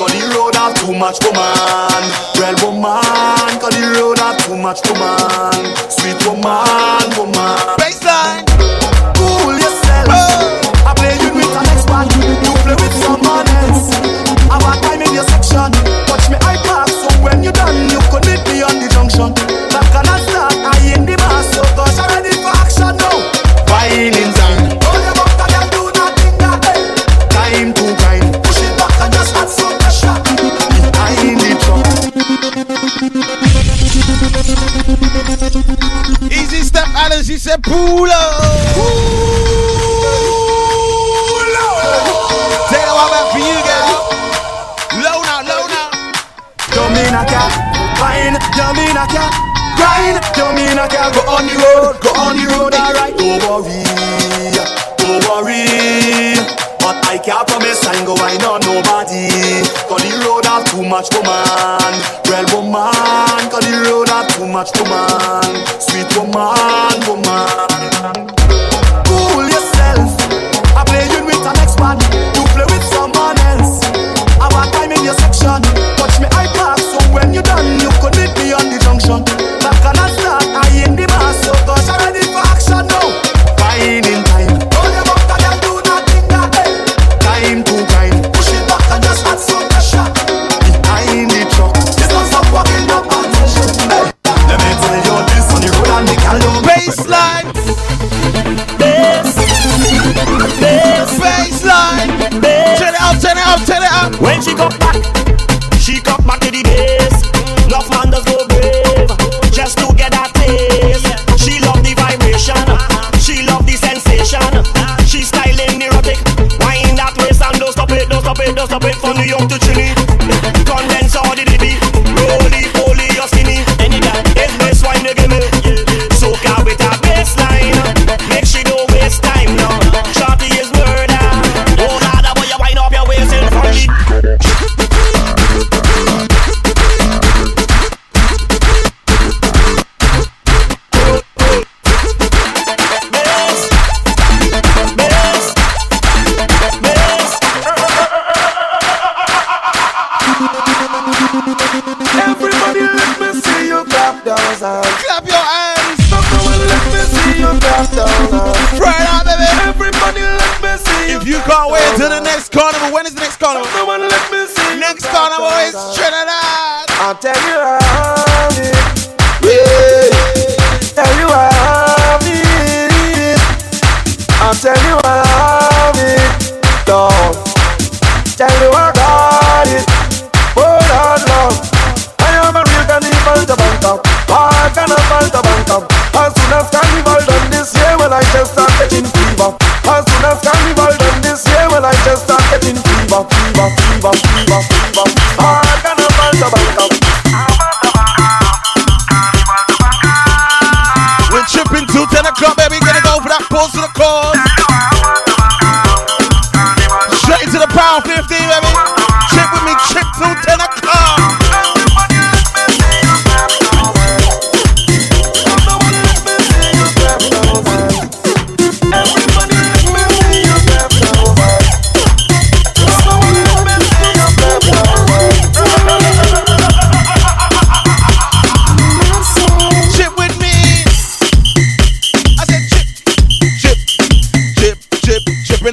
[0.00, 2.00] Cause the road have too much woman.
[2.40, 5.76] Well, woman, cause the road have too much woman.
[5.92, 6.85] Sweet woman.
[37.66, 38.45] 哭了。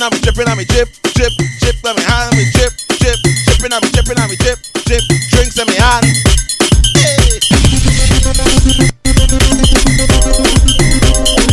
[0.04, 1.32] I'm tripping, I'm drip, drip,
[1.64, 3.16] drip, let me high, let me drip, drip,
[3.48, 3.72] tripping.
[3.72, 5.00] I'm tripping, I'm drip, drip,
[5.32, 6.04] drinks, let me high.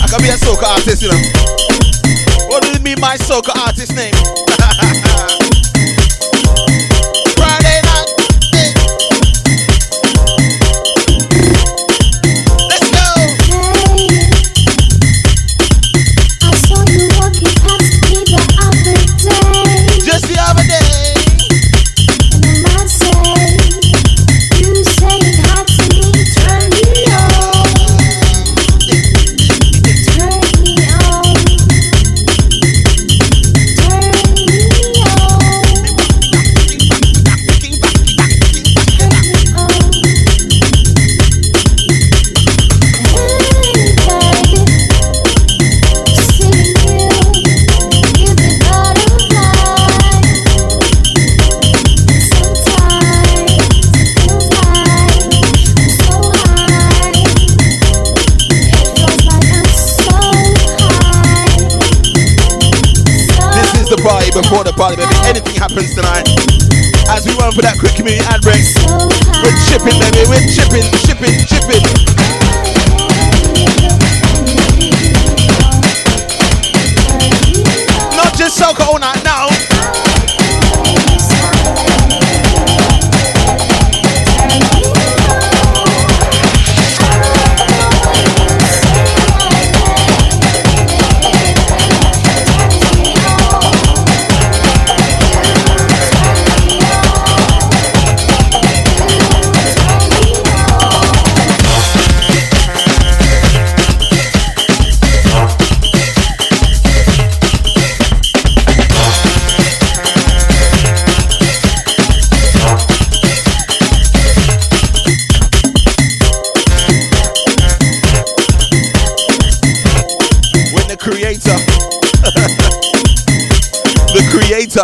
[0.03, 1.23] I can be a soca artist, you know.
[2.51, 4.10] What do you mean by soca artist name?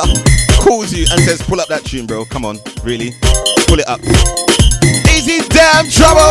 [0.05, 2.25] Peter calls you and says, pull up that tune, bro.
[2.25, 3.13] Come on, really?
[3.67, 4.01] Pull it up.
[5.15, 6.27] Easy damn trouble!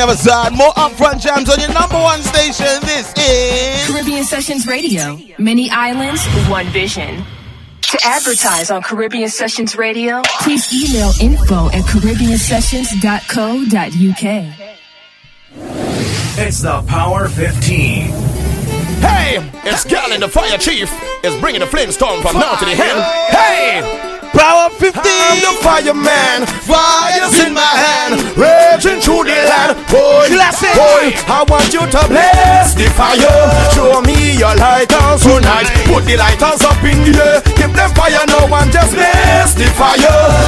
[0.00, 0.52] The other side.
[0.52, 2.66] More upfront jams on your number one station.
[2.82, 5.16] This is Caribbean Sessions Radio.
[5.38, 7.22] Many islands, one vision.
[7.82, 14.54] To advertise on Caribbean Sessions Radio, please email info at caribbeansessions.co.uk.
[16.38, 18.06] It's the Power 15.
[19.00, 20.90] Hey, it's Gal and the Fire Chief
[21.24, 23.02] is bringing the Flintstone from now to the end.
[23.30, 24.09] Hey!
[24.32, 25.02] Power 15!
[25.02, 29.74] I'm the fireman, fire's in my hand, raging through the land.
[29.90, 30.70] Boy, Classic.
[30.74, 33.18] boy, I want you to bless the fire.
[33.74, 35.66] Show me your lighters tonight.
[35.90, 37.38] Put the lighters up in the air.
[37.58, 39.98] Give them fire now and just bless the fire.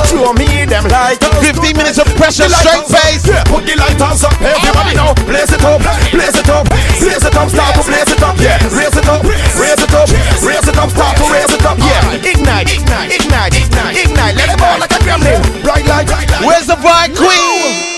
[0.07, 1.35] Show me them lighters.
[1.43, 3.27] 15 minutes of pressure, straight face.
[3.27, 4.35] Yeah, put the lighters up.
[4.39, 5.83] Everybody now, blaze it up,
[6.15, 6.71] blaze it up,
[7.03, 8.39] blaze it up, start to blaze it up.
[8.39, 9.23] Yeah, raise it up,
[9.59, 10.09] raise it up,
[10.47, 11.79] raise it up, start to raise it up.
[11.83, 13.52] Yeah, ignite, ignite, ignite,
[14.33, 14.49] ignite, ignite.
[14.49, 15.41] Let it burn like a gremlin.
[15.63, 16.09] Bright light.
[16.45, 17.93] Where's the bride queen?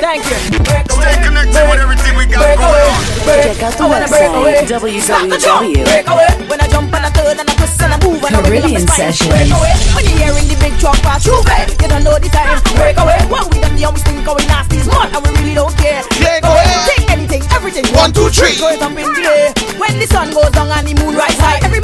[0.00, 0.36] Thank you.
[0.36, 3.16] Stay connected with everything we got going on.
[3.26, 5.84] Check out the website www.
[5.84, 8.34] Break away when I jump and I turn and I twist and I move and
[8.34, 9.12] I wiggle up Caribbean my spine.
[9.12, 9.30] Sessions.
[9.30, 11.42] Break away when you hearing the big truck pass through.
[11.46, 11.70] babe.
[11.80, 12.60] You don't know the time.
[12.76, 13.18] Break away.
[13.30, 16.02] What we done the only thing going nasty is mud and we really don't care.
[16.18, 16.66] Break away.
[16.90, 17.86] Take anything, everything.
[17.94, 18.58] One, two, three.
[18.58, 19.52] Throw it up in the air.
[19.78, 21.80] When the sun goes down and the moon rise high, every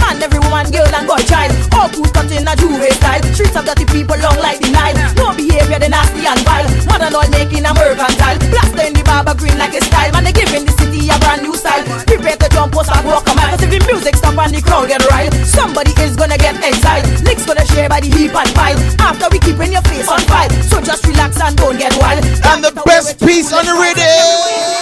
[1.12, 3.22] boy, child, all who's cut in a J'ouvert style.
[3.36, 4.96] Streets of dirty people long like the Nile.
[5.20, 6.68] No behavior, they nasty and vile.
[6.88, 8.40] Modern all making a mercantile.
[8.48, 10.10] Plaster in the barber green like a style.
[10.12, 11.84] Man, they giving the city a brand new style.
[12.08, 13.52] Prepare to jump, post and walk a mile.
[13.52, 17.04] Cause if the music stop and the crowd get riled, somebody is gonna get exiled.
[17.28, 18.78] Licks gonna share by the heap and pile.
[18.96, 20.50] After we keeping your face on file.
[20.64, 22.24] So just relax and don't get wild.
[22.24, 24.81] And the best piece on the rhythm.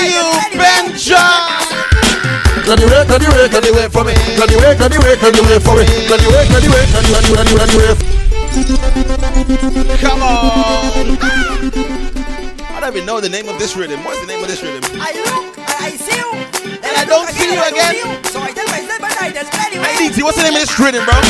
[0.00, 1.60] You, Benjai.
[2.64, 4.14] Clear the way, clear the way, clear the way for me.
[4.38, 5.84] Clear the way, clear the way, clear the way for me.
[6.06, 7.92] Clear the way, clear the way, clear the way, clear the way, clear the way.
[10.00, 11.18] Come on.
[12.70, 14.02] I don't even know the name of this rhythm.
[14.04, 14.80] What's the name of this rhythm?
[14.96, 16.32] I look, I see you,
[16.80, 18.24] and I don't see you again.
[18.32, 19.84] So I tell myself, but I just anyway.
[19.84, 21.20] Hey, DT, what's the name of this rhythm, bro?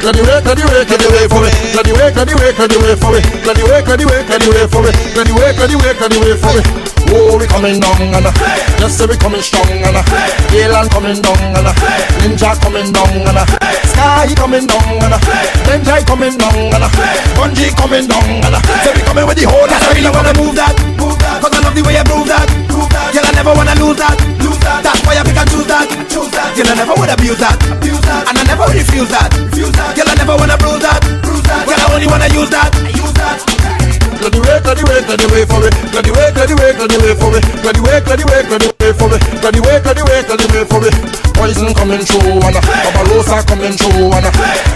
[0.00, 1.50] Clear the way, clear the way, clear the way for me.
[1.74, 3.20] Clear the way, clear the way, clear the way for me.
[3.44, 4.90] Clear the way, clear the way, clear the way for me.
[5.12, 6.85] Clear the way, clear the way, clear the way for me.
[7.12, 8.32] Oh, we coming down and uh,
[8.78, 10.02] just say we coming strong and uh,
[10.50, 11.72] Galen coming down and uh,
[12.22, 13.38] Ninja coming down and
[13.90, 15.14] Sky coming down and
[15.66, 16.84] Benjai coming down and
[17.38, 19.66] Bunji coming down and say we coming with the whole.
[19.66, 21.38] That's why you wanna move that, move that.
[21.42, 23.14] Cause I love the way you move that, move that.
[23.14, 24.82] Girl, I never wanna lose that, lose that.
[24.82, 26.52] That's why I pick and choose that, choose that.
[26.58, 28.22] Girl, I never would abuse that, abuse that.
[28.28, 29.94] And I never refuse that, refuse that.
[29.94, 31.64] Girl, I never wanna bruise that, bruise that.
[31.70, 33.85] Girl, I only wanna use that, use that.
[34.16, 35.68] Clear the way, clear the way, clear the way for me.
[35.92, 36.10] For me.
[40.66, 40.90] For me.
[40.90, 41.26] Me.
[41.36, 44.24] Poison coming through and Barbarossa coming through and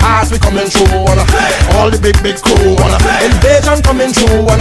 [0.05, 1.24] Ass we coming through and
[1.72, 4.61] all the big big crew and Invasion coming through and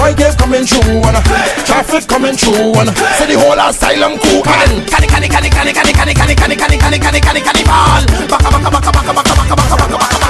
[0.00, 1.20] Roy Gave coming through and
[1.68, 2.88] Traffic coming through and
[3.20, 6.78] say the whole asylum crew and Canny, canny, canny, canny, canny, canny, canny, canny, canny,
[6.80, 8.02] canny, canny, canny, canny, ball.
[8.24, 10.23] Baka, baka, baka, baka, baka, baka, baka, baka, baka, baka, baka, baka,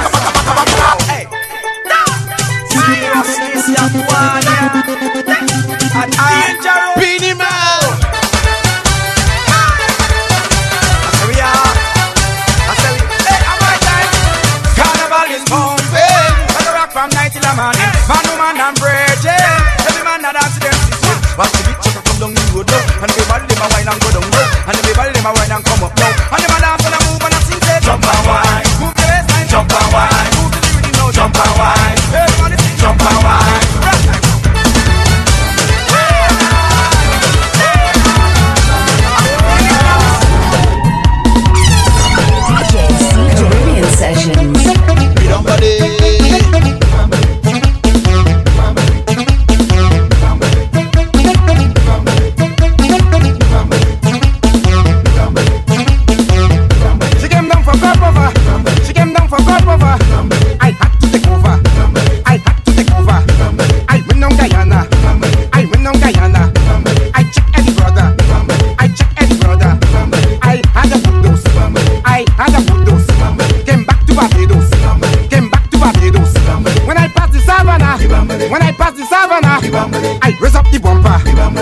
[25.33, 25.64] buena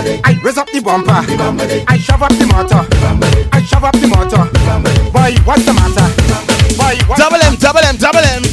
[0.03, 1.15] I raise up the bumper.
[1.87, 2.83] I shove up the motor.
[3.55, 4.43] I shove up the motor.
[5.15, 6.07] Boy, what's the matter?
[6.75, 8.43] Boy, what's Double M, double M, double M.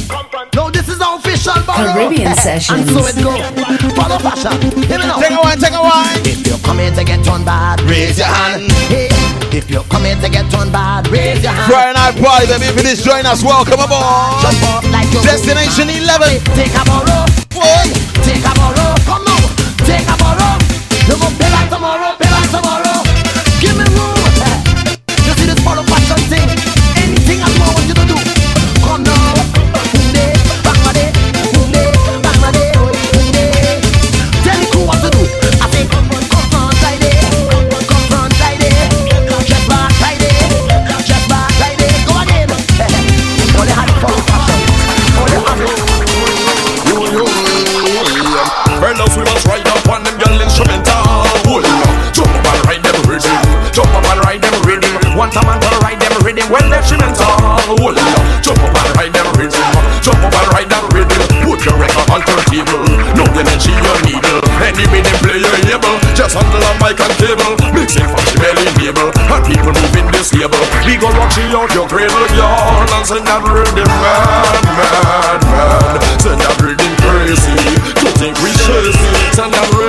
[0.55, 1.91] No, this is official borrow.
[1.91, 2.87] Caribbean Sessions.
[2.87, 3.35] And so it go.
[3.99, 4.55] Follow fashion.
[4.87, 5.19] Hear me now.
[5.19, 6.23] Take a one, take a one.
[6.23, 8.71] If you come here to get turned bad, raise your hand.
[8.87, 9.11] Hey,
[9.51, 11.67] if you come here to get turned bad, raise your hand.
[11.67, 12.71] Friday night party, baby.
[12.71, 14.39] If you just join us, welcome aboard.
[14.39, 16.39] Jump up like you Destination 11.
[16.55, 17.27] Take a borrow.
[17.59, 17.91] Hey,
[18.23, 18.95] take a borrow.
[19.03, 19.43] Come now.
[19.83, 20.40] Take a borrow.
[70.91, 72.83] We go rock she out your cradle, y'all.
[72.83, 76.19] And send that rhythm, man, man, man.
[76.19, 77.55] Send that rhythm crazy.
[77.95, 79.15] Don't think we chasing.
[79.31, 79.80] Send that rhythm,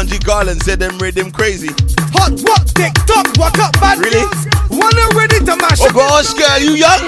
[0.00, 1.68] Bunji Garlin said them rhythm crazy.
[2.16, 2.64] Hot what?
[2.72, 4.24] Tick tock, walk up bad Really?
[4.72, 7.04] Wanna ready to mash Oh gosh, girl, you young?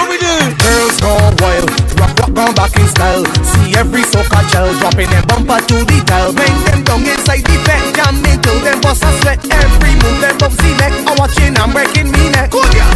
[0.00, 0.32] What we do?
[0.64, 1.68] Girls gone wild,
[2.00, 3.20] rock rock gone back in style.
[3.44, 6.32] See every soca gel dropping their bumper to the dial.
[6.32, 9.44] Bang them down inside the bed, jam till them bust a sweat.
[9.52, 10.96] Every move them bump the neck.
[11.04, 12.48] I'm watching I'm breaking me neck.
[12.48, 12.95] Good yeah.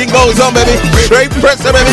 [0.00, 0.80] everything goes on, baby.
[1.04, 1.92] Straight pressure, baby.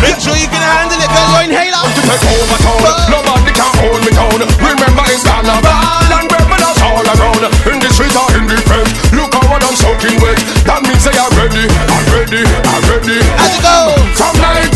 [0.00, 1.28] Make sure you can handle it, girl.
[1.28, 1.84] You're inhaler.
[2.08, 2.80] Take over town.
[3.12, 4.40] Nobody can hold me down.
[4.40, 5.76] Remember it's carnival
[6.08, 7.44] and rebels all around.
[7.68, 8.88] In the streets or in the front.
[9.12, 10.40] Look how I'm soaking wet.
[10.64, 11.68] That means they are ready.
[11.68, 12.42] I'm ready.
[12.48, 13.20] I'm ready.
[13.36, 13.92] Let's go.
[14.16, 14.71] Come night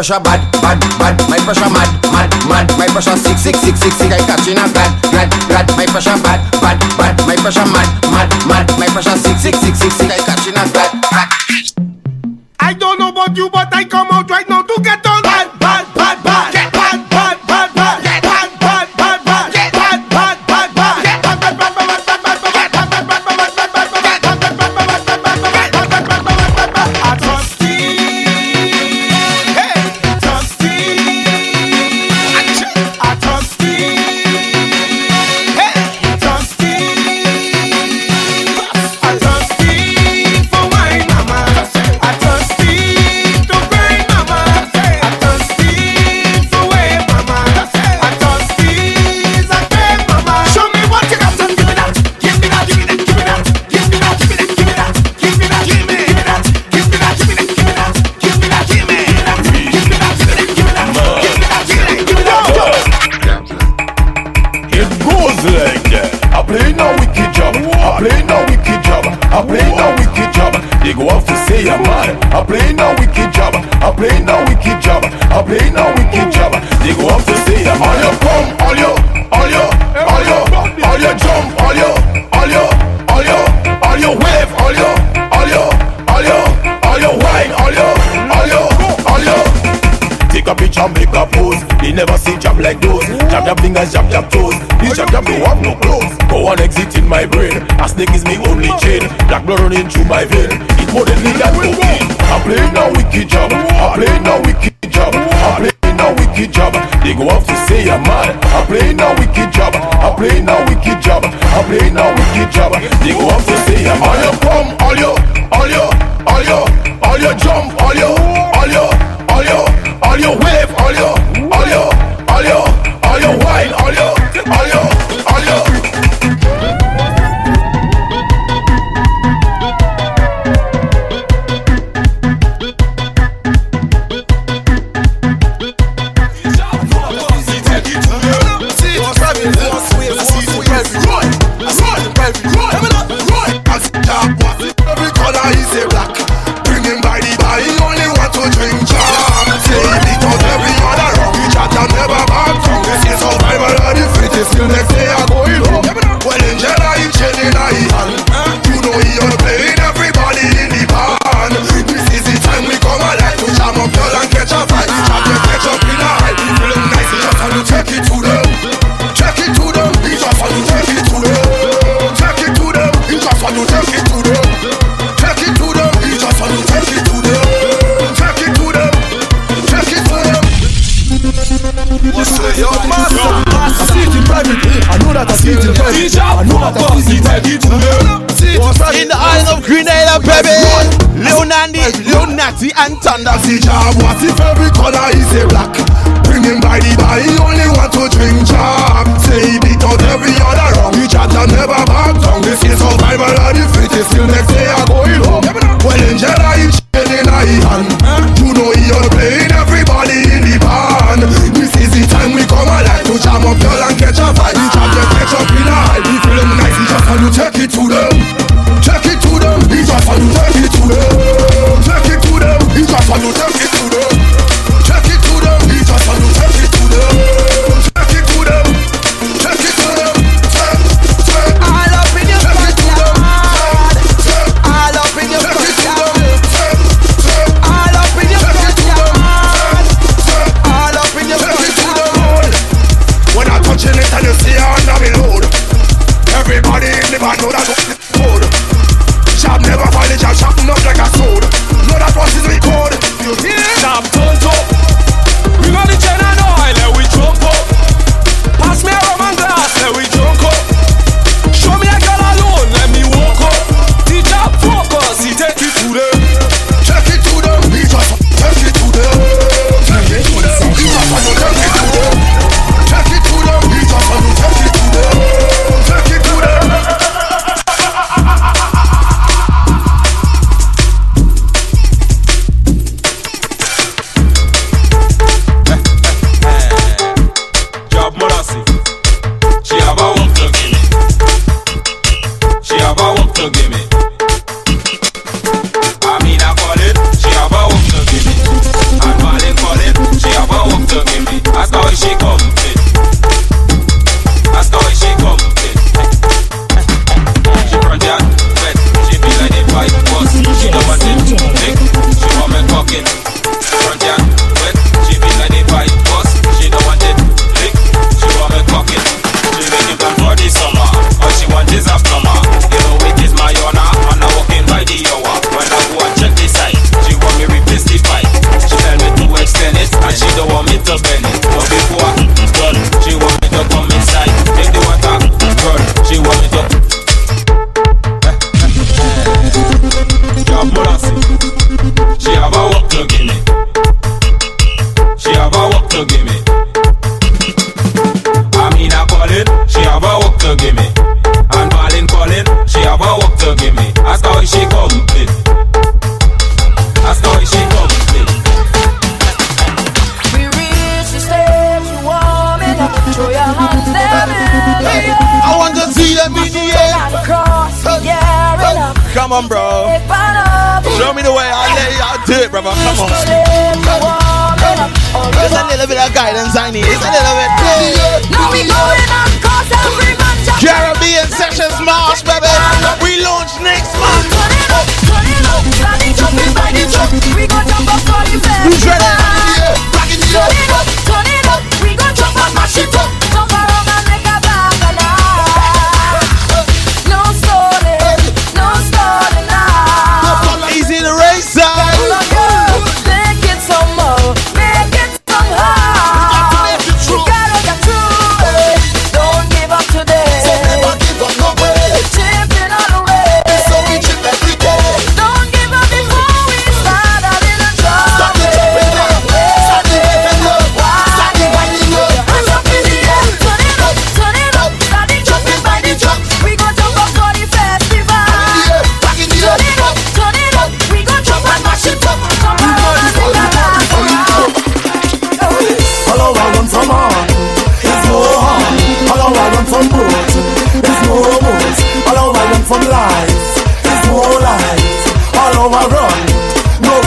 [0.00, 1.12] pressure bad, bad, bad.
[1.28, 2.72] My pressure mad, mad, mad.
[2.78, 4.10] My pressure sick, sick, sick, sick, sick.
[4.10, 5.68] I catching a bad, bad, bad.
[5.76, 7.20] My pressure bad, bad, bad.
[7.28, 8.64] My pressure mad, mad, mad.
[8.80, 10.10] My pressure sick, sick, sick, sick, sick.
[10.10, 11.28] I catching a bad, bad.
[12.60, 14.59] I don't know about you, but I come out right now.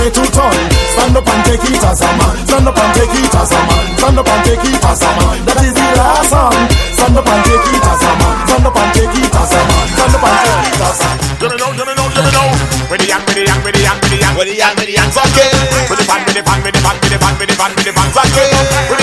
[0.04, 0.60] way to turn.
[0.94, 2.36] Stand up and take it as a man.
[2.44, 3.84] Stand up and take it as a man.
[3.96, 5.38] Stand up and take it as a man.
[5.48, 6.60] That is the last song.
[6.92, 8.36] Stand up and take it as a man.
[8.44, 9.86] Stand up and take it as a man.
[9.96, 11.40] Stand up and take it as a man.
[11.40, 12.52] Give me now, give me now, give me now.
[12.92, 14.76] With the hand, with the hand, with the hand, with the hand, with the hand,
[14.76, 16.84] with the hand, with the hand, with the hand, with the hand, with the hand,
[16.84, 18.68] with the hand, with the hand, with the hand, with the hand, with the hand,
[18.68, 19.03] with the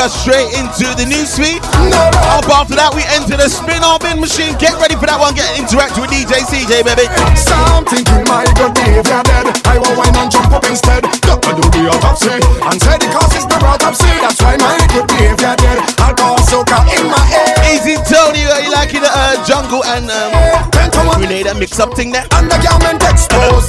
[0.00, 1.60] us straight into the news feed.
[2.32, 4.56] Up after that, we enter the spin-off bin machine.
[4.56, 5.36] Get ready for that one.
[5.36, 7.04] Get interact with DJ CJ, baby.
[7.36, 9.52] Something in my good behavior dead.
[9.68, 11.04] I will wine and jump up instead.
[11.20, 14.08] Doctor do the autopsy and say the cause is the autopsy.
[14.24, 15.78] That's why my good behavior dead.
[16.00, 17.60] Alcohol soca in my head.
[17.68, 20.32] Easy Tony, are you liking the uh, jungle and um,
[21.20, 22.24] grenade and mix up thing there?
[22.32, 23.68] Undergarment exposed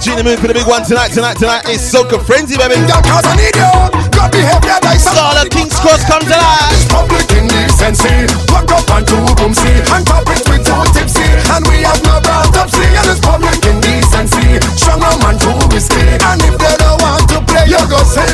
[0.00, 1.62] energy in the mood for the big one tonight, tonight, tonight.
[1.68, 2.80] It's Soca Frenzy, baby.
[2.88, 3.68] Girl, cause I need you.
[4.16, 6.72] God behavior saw the King's Cross come to life.
[6.72, 8.28] It's public in decency.
[8.48, 9.72] Fuck up and two boomsy.
[9.92, 11.28] And top it with two tipsy.
[11.52, 12.84] And we have no autopsy.
[12.84, 14.60] And it's public in decency.
[14.80, 16.00] Strong man, too risky.
[16.00, 18.28] And if they don't want to play, you go say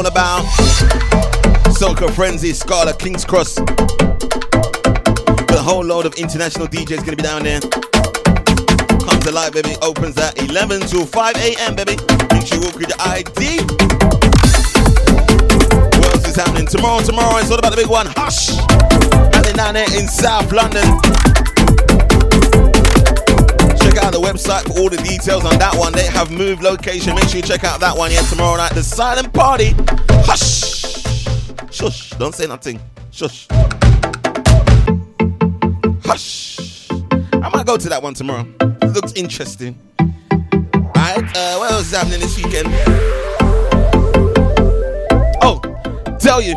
[0.00, 0.44] all about
[1.76, 3.58] Soca Frenzy, Scala, King's Cross.
[3.58, 3.68] With
[5.50, 7.60] a whole load of international DJs gonna be down there.
[7.60, 9.76] Comes alive, baby.
[9.82, 11.96] Opens at 11 to 5 a.m., baby.
[12.32, 13.60] Make sure you walk with your ID.
[15.98, 16.66] What else is happening?
[16.66, 18.06] Tomorrow, tomorrow, it's all about the big one.
[18.16, 18.56] Hush!
[19.34, 21.29] And down there in South London.
[23.90, 25.92] Check out the website for all the details on that one.
[25.92, 27.12] They have moved location.
[27.16, 28.12] Make sure you check out that one.
[28.12, 29.74] Yeah, tomorrow night, the silent party.
[30.10, 31.02] Hush!
[31.72, 32.10] Shush!
[32.10, 32.78] Don't say nothing.
[33.10, 33.48] Shush.
[36.04, 36.88] Hush!
[37.32, 38.46] I might go to that one tomorrow.
[38.60, 39.76] It looks interesting.
[39.98, 42.68] Alright, uh, what else is happening this weekend?
[45.42, 45.60] Oh,
[46.20, 46.54] tell you,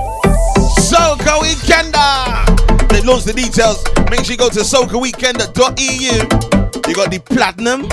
[0.77, 2.89] Soca Weekender!
[2.89, 3.83] They've launched the details.
[4.11, 6.52] Make sure you go to socaweekender.eu.
[6.85, 7.87] You got the platinum,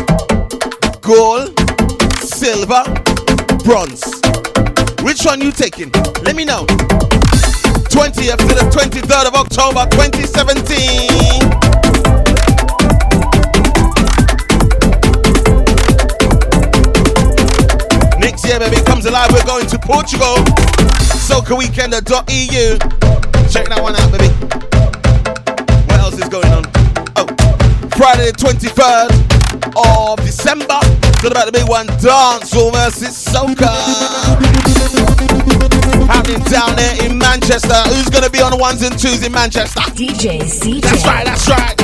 [1.00, 1.54] gold,
[2.18, 2.82] silver,
[3.62, 4.02] bronze.
[5.04, 5.92] Which one you taking?
[6.24, 6.66] Let me know.
[7.86, 11.40] 20th to the 23rd of October 2017.
[18.18, 19.30] Next year, baby, comes alive.
[19.32, 20.34] We're going to Portugal.
[21.30, 22.78] SocaWeekender.eu.
[23.48, 24.69] Check that one out, baby.
[28.00, 29.12] Friday the 23rd
[29.76, 30.64] of December.
[31.20, 33.68] Talking about the big one, Dancehall versus Soca.
[36.08, 37.76] Happening down there in Manchester.
[37.92, 39.82] Who's going to be on the ones and twos in Manchester?
[39.92, 40.80] DJ CJ.
[40.80, 41.76] That's right, that's right.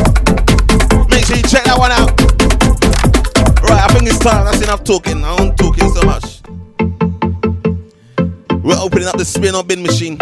[1.13, 2.09] Make sure you check that one out.
[3.69, 4.47] Right, I think it's time.
[4.47, 5.23] That's enough talking.
[5.23, 6.41] I don't talking so much.
[8.65, 10.17] We're opening up the spin or bin machine.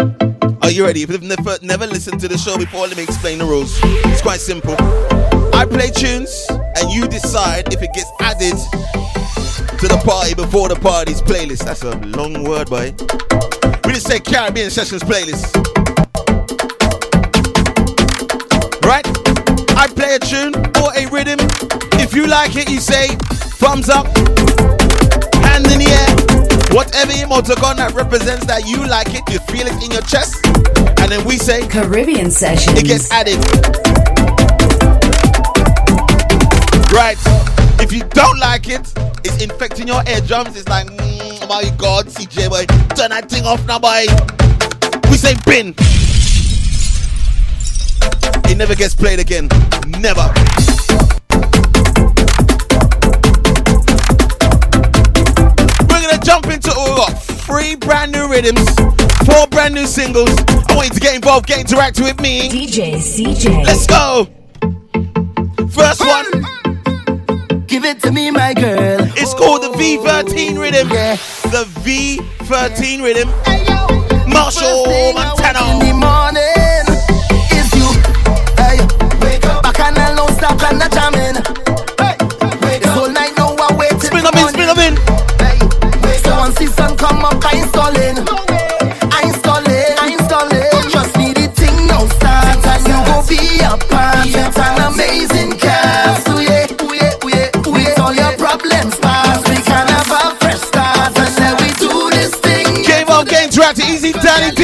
[0.65, 1.03] Are you ready?
[1.03, 3.77] If you've never, never listened to the show before, let me explain the rules.
[3.83, 4.75] It's quite simple.
[5.53, 8.57] I play tunes, and you decide if it gets added
[9.77, 11.65] to the party before the party's playlist.
[11.65, 12.95] That's a long word, boy.
[13.85, 15.53] We just say Caribbean Sessions playlist.
[18.83, 19.05] Right?
[19.77, 21.37] I play a tune or a rhythm.
[22.01, 23.09] If you like it, you say
[23.61, 24.07] thumbs up,
[25.45, 26.34] hand in the air.
[26.75, 30.45] Whatever emoticon that represents that you like it, you feel it in your chest.
[30.99, 32.75] And then we say Caribbean session.
[32.75, 33.39] It gets added.
[36.91, 37.15] Right.
[37.79, 38.91] If you don't like it,
[39.23, 40.57] it's infecting your eardrums.
[40.57, 44.03] It's like, mm, oh my god, CJ boy, turn that thing off now, boy.
[45.09, 45.73] We say bin.
[48.51, 49.47] It never gets played again.
[50.01, 50.74] Never.
[56.25, 58.67] Jump into all we got three brand new rhythms,
[59.25, 60.31] four brand new singles.
[60.69, 62.49] I want you to get involved, get interact with me.
[62.49, 63.63] DJ CJ.
[63.63, 64.27] Let's go.
[65.69, 67.67] First one.
[67.67, 69.01] Give it to me, my girl.
[69.15, 70.89] It's called the V13 rhythm.
[70.89, 71.15] Yeah.
[71.51, 73.29] The V13 rhythm.
[74.27, 76.64] Machel Montano.
[103.65, 104.63] On, game track to Easy Danny D.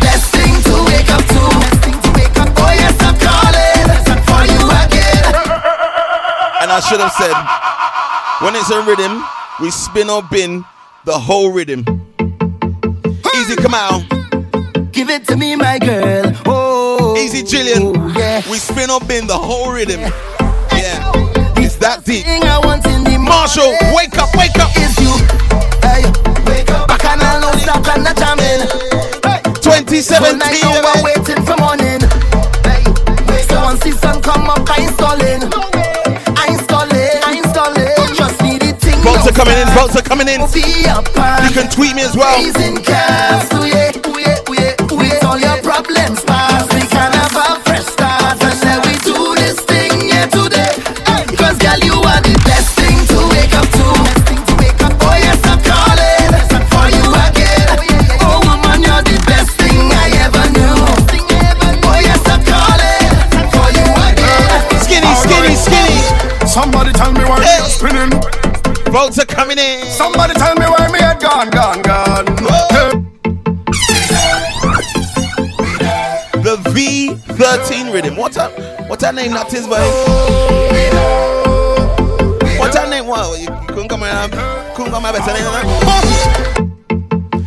[0.00, 1.42] Best thing to wake up to.
[1.58, 2.48] Best thing to wake up.
[2.56, 5.34] Oh yes, I'm calling for you again.
[6.62, 7.34] And I should have said,
[8.44, 9.24] when it's a rhythm,
[9.60, 10.64] we spin or bin
[11.04, 11.84] the whole rhythm.
[13.36, 14.02] Easy, come out.
[14.92, 16.32] Give it to me, my girl.
[16.46, 18.16] Oh, Easy, Jillian.
[18.16, 18.42] yeah.
[18.50, 20.00] We spin or bin the whole rhythm.
[20.00, 21.12] Yeah.
[21.58, 22.24] It's that deep.
[22.24, 24.70] Thing I want in the Marshall, wake up, wake up.
[24.76, 25.12] is you.
[25.84, 26.02] Hey,
[26.46, 26.88] wake up.
[26.88, 28.62] Back and I don't stop and I jamming.
[29.26, 30.38] Hey, 2017.
[30.38, 31.98] night I'm waiting for morning.
[32.62, 32.86] Hey,
[33.50, 35.42] so once the sun come up, I installing.
[36.38, 38.14] I installing, I installing.
[38.14, 39.02] Trust me, the thing.
[39.02, 40.46] Votes are coming in, votes are coming in.
[40.54, 41.42] Be a part.
[41.42, 42.38] You can tweet me as well.
[78.26, 78.50] What's that?
[78.90, 79.30] What's that name?
[79.30, 79.78] Not That is, boy.
[82.58, 83.06] What's that name?
[83.06, 83.38] What?
[83.38, 84.32] You couldn't come around.
[84.74, 85.46] Couldn't come better name.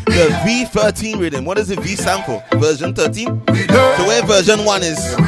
[0.08, 1.44] The V13 rhythm.
[1.44, 2.42] What does the V stand for?
[2.58, 3.28] Version 13.
[3.28, 4.96] So where version one is?
[5.04, 5.20] The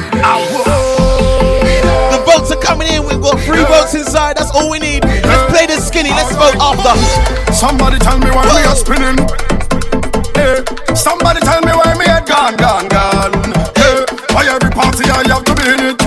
[2.24, 3.04] votes are coming in.
[3.04, 4.38] We've got three votes inside.
[4.38, 5.04] That's all we need.
[5.04, 6.16] Let's play this skinny.
[6.16, 6.96] Let's vote after.
[7.52, 9.20] Somebody tell me why we are spinning.
[10.32, 10.64] Hey,
[10.96, 13.71] somebody tell me why me head gone, gone, gone.
[14.32, 16.00] Why every party I have to be in it?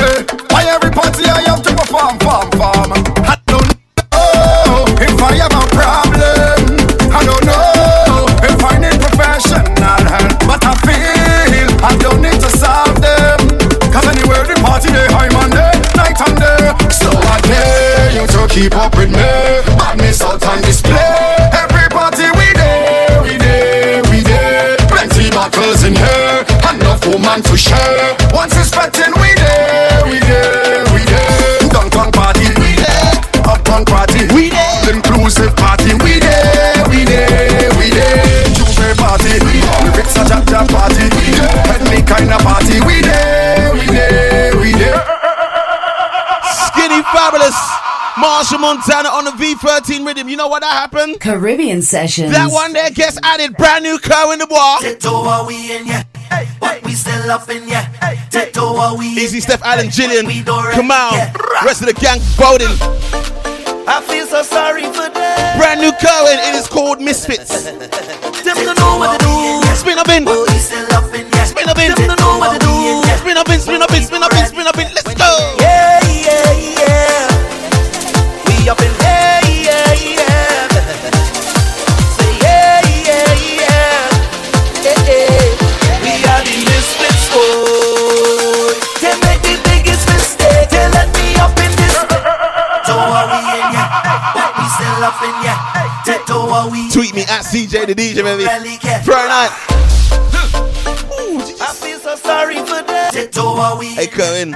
[0.00, 2.92] Hey, why every party I have to perform, farm, farm?
[3.28, 3.68] I don't
[4.12, 6.56] know if I have a problem.
[7.12, 12.50] I don't know if I need professional help, but I feel I don't need to
[12.56, 13.38] solve them.
[13.92, 16.72] Cause anywhere the party they I'm on day, night and day.
[16.88, 19.51] So I dare you to keep up with me.
[27.52, 28.16] Enough woman to share.
[28.32, 31.68] Once it's sweating, we there, we there, we there.
[31.68, 33.12] Downtown party, we there.
[33.44, 34.94] Uptown party, we there.
[34.94, 38.44] Inclusive party, we there, we there, we there.
[38.56, 39.84] J'ouvert party, we there.
[39.84, 41.64] Lyrics a jack jack party, we there.
[41.68, 45.04] Ethnic kind of party, we there, we there, we there.
[46.72, 47.56] Skinny Fabulous.
[48.16, 50.28] Machel Montano on the V13 rhythm.
[50.28, 51.18] You know what that happened?
[51.18, 52.30] Caribbean Sessions.
[52.30, 53.56] That one there gets added.
[53.56, 54.80] Brand new car in the bar.
[54.80, 56.01] Tito, we in ya?
[57.22, 57.66] But we still up in
[58.98, 60.26] we Easy Steph Allen, Jillian.
[60.72, 61.14] Come on.
[61.64, 62.74] Rest of the gang voting.
[63.86, 65.58] I feel so sorry for them.
[65.58, 65.92] Brand new
[66.26, 67.64] and it is called Misfits.
[67.64, 69.74] Them don't know what to do.
[69.76, 70.26] Spin up in.
[70.58, 71.14] Still up
[97.02, 98.44] Tweet me at CJ the DJ, baby.
[98.44, 99.50] Friday night.
[101.60, 103.12] I feel so sorry for them.
[103.12, 103.86] Teto are we?
[103.86, 104.54] Hey, Cohen.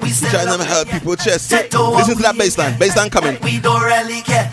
[0.00, 1.50] We still Trying to hurt people's chest.
[1.50, 2.78] Listen to that bass line.
[2.78, 3.36] Bass line coming.
[3.42, 4.48] We don't really care.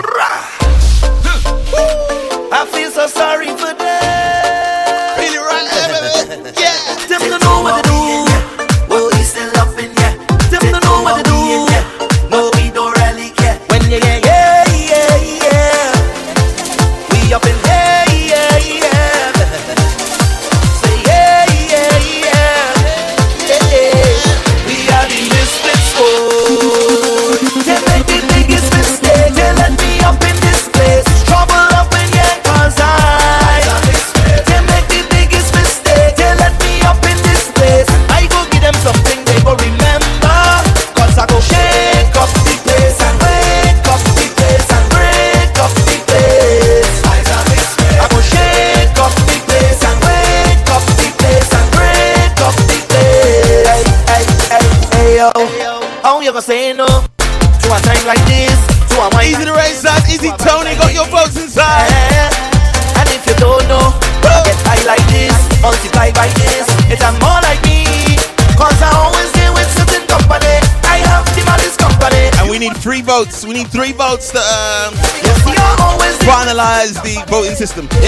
[73.06, 73.46] Votes.
[73.46, 77.88] We need three votes to um, You're always the, finalize the voting system.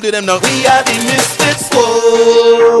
[0.00, 0.38] can't do them no.
[0.38, 1.68] We are the misfits.
[1.72, 2.78] Whoa.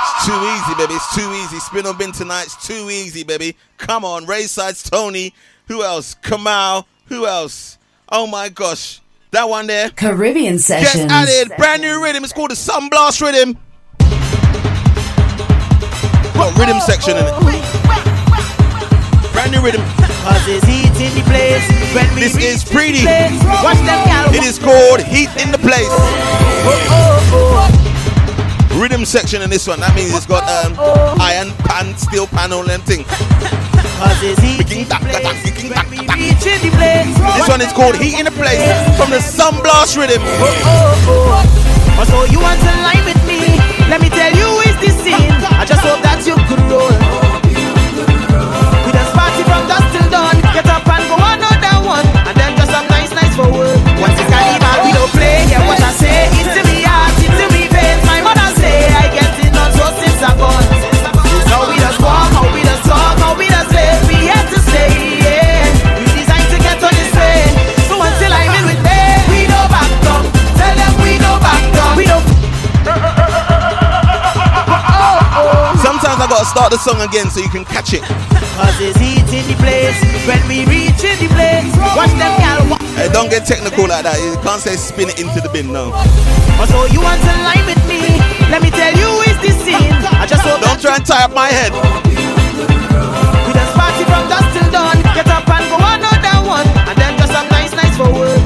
[0.00, 0.94] It's too easy, baby.
[0.94, 1.58] It's too easy.
[1.60, 2.44] Spin on bin tonight.
[2.44, 3.54] It's too easy, baby.
[3.76, 4.24] Come on.
[4.26, 5.34] Ray Sides, Tony.
[5.68, 6.14] Who else?
[6.14, 6.86] Kamal.
[7.06, 7.76] Who else?
[8.08, 9.00] Oh my gosh.
[9.32, 9.90] That one there.
[9.90, 11.12] Caribbean Gets Sessions.
[11.12, 11.52] added.
[11.58, 12.24] Brand new rhythm.
[12.24, 13.58] It's called the Sunblast rhythm.
[16.34, 19.32] Got rhythm section in it.
[19.32, 20.03] Brand new rhythm.
[20.24, 23.04] Cause it's heat in the place when we This is pretty.
[23.04, 23.36] place.
[23.60, 25.92] Watch them gal It is called Heat in the Place.
[26.64, 27.68] Oh, oh,
[28.72, 28.80] oh.
[28.80, 29.80] rhythm section in this one.
[29.80, 30.72] That means it's got um,
[31.20, 33.04] iron pan, steel panel, and thing.
[37.36, 38.64] This one is called Heat in the Place
[38.96, 40.22] from the Sunblast Rhythm.
[40.24, 43.60] Oh, so you want to lie with me?
[43.92, 45.30] Let me tell you, it's the scene.
[45.52, 46.88] I just hope that you could roll.
[48.88, 49.83] We dance party from dawn.
[50.54, 51.13] Get up and go
[76.44, 78.02] Sometimes I gotta start the song again so you can catch it.
[78.54, 79.98] Cause it's the place
[80.28, 84.14] When we reach in the place Watch them gal Hey, don't get technical like that.
[84.20, 85.90] You can't say spin it into the bin, no.
[86.70, 87.32] So you want to
[87.66, 88.20] with me
[88.52, 89.90] Let me tell you it's the scene
[90.20, 91.72] I just hope Don't try and tie up my head.
[92.04, 97.18] We dance party from dusk till dawn Get up and go another one And then
[97.18, 98.43] just some nice, nice for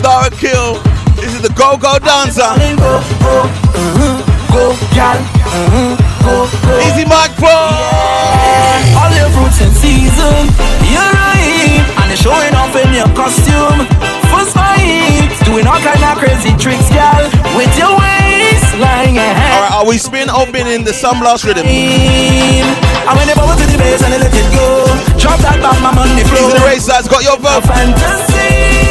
[0.00, 0.80] Star Akil.
[1.12, 2.40] This is the Go Go Dancer.
[2.40, 5.92] Go, go, uh-huh, go, gal, uh-huh,
[6.24, 6.72] go, go.
[6.88, 7.52] Easy Mike Pro.
[8.96, 10.48] All your fruits in season,
[10.88, 13.84] you're right, and you're showing off in your costume.
[14.32, 17.20] First fight, doing all kind of crazy tricks, gal,
[17.52, 19.20] with your waistline.
[19.20, 19.36] Yeah.
[19.36, 21.68] Alright, are we spin open in the Sunblast rhythm?
[21.68, 24.88] And when they bubble to the bass and they let it go,
[25.20, 26.48] drop that back, my money flow.
[26.48, 27.68] Easy the race side's got your vote.
[27.68, 28.89] Fantasy,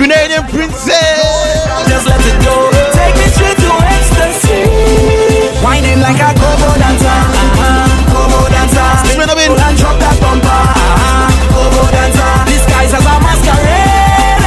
[0.00, 0.96] Grenadian Princess.
[1.84, 2.72] Just let it go.
[2.96, 4.64] Take me straight to ecstasy.
[5.60, 7.04] Whining like a go-go dancer.
[7.04, 7.84] Uh-huh.
[8.08, 8.80] Go-go dancer.
[9.04, 9.52] Spin a bit.
[9.52, 10.48] And drop that bumper.
[10.48, 11.28] Uh-huh.
[11.52, 12.32] Go-go dancer.
[12.48, 14.40] Disguise as a masquerade.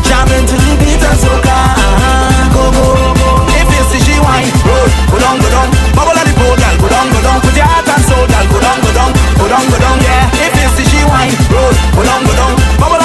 [0.00, 1.52] Jamming to the beat and soca.
[1.76, 2.56] Uh-huh.
[2.56, 3.12] Go-go.
[3.52, 5.68] If you see she whine, roll, go down, go down.
[5.92, 7.36] Bubble on the pole, girl, go down, go down.
[7.44, 9.96] Put your heart and soul, girl, go down, go down, go down, go down.
[10.00, 10.48] Yeah.
[10.48, 12.56] If you see she whine, roll, go down, go down.
[12.80, 12.95] Bubble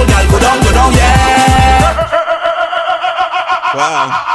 [0.00, 0.92] your heart and soul, girl, go down, go down.
[0.92, 2.00] Yeah.
[3.74, 4.26] Wow.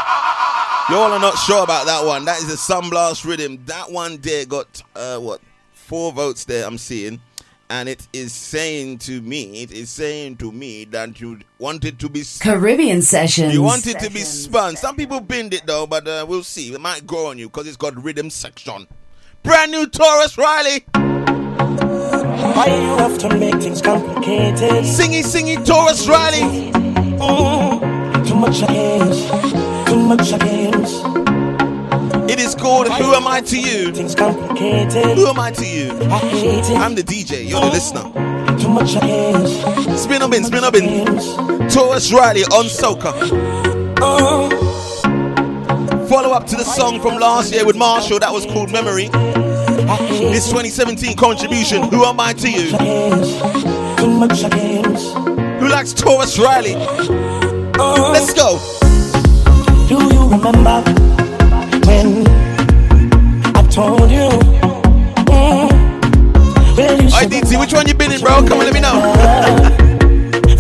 [0.89, 2.25] Y'all are not sure about that one.
[2.25, 3.59] That is a Sunblast rhythm.
[3.65, 5.41] That one there got uh what
[5.73, 7.19] four votes there I'm seeing.
[7.67, 12.09] And it is saying to me, it is saying to me that you wanted to
[12.09, 13.51] be Caribbean Sessions.
[13.51, 14.75] You want it to be spun.
[14.75, 16.71] Some people binned it though, but uh, we'll see.
[16.71, 18.87] It might grow on you because it's got rhythm section.
[19.41, 20.85] Brand new Tarrus Riley.
[22.53, 24.83] Why you have to make things complicated?
[24.85, 26.71] Singy, singy Tarrus Riley.
[26.71, 29.25] Mm, too much games,
[29.89, 31.01] too much games.
[32.31, 33.91] It is called Who Am I to You?
[33.91, 35.17] Things complicated.
[35.17, 35.91] Who am I to you?
[36.03, 36.77] I hate it.
[36.77, 38.03] I'm the DJ, you're the listener.
[38.59, 39.51] Too much games.
[39.99, 41.05] Spin up in, spin up in.
[41.67, 43.11] Tarrus Riley on Soca.
[44.01, 44.49] Oh.
[46.07, 49.09] Follow up to the song from last year with Marshall that was called Memory.
[49.75, 52.69] This 2017 contribution, Who Am I to You?
[53.97, 55.11] Too much games.
[55.59, 56.75] Who likes Tarrus Riley?
[57.75, 58.57] Let's go.
[59.89, 60.81] Do you remember
[61.85, 62.25] when
[63.55, 64.29] I told you?
[65.27, 65.71] Mm,
[67.11, 68.45] Alright, DT, which one you been in, bro?
[68.47, 69.01] Come on, let me know.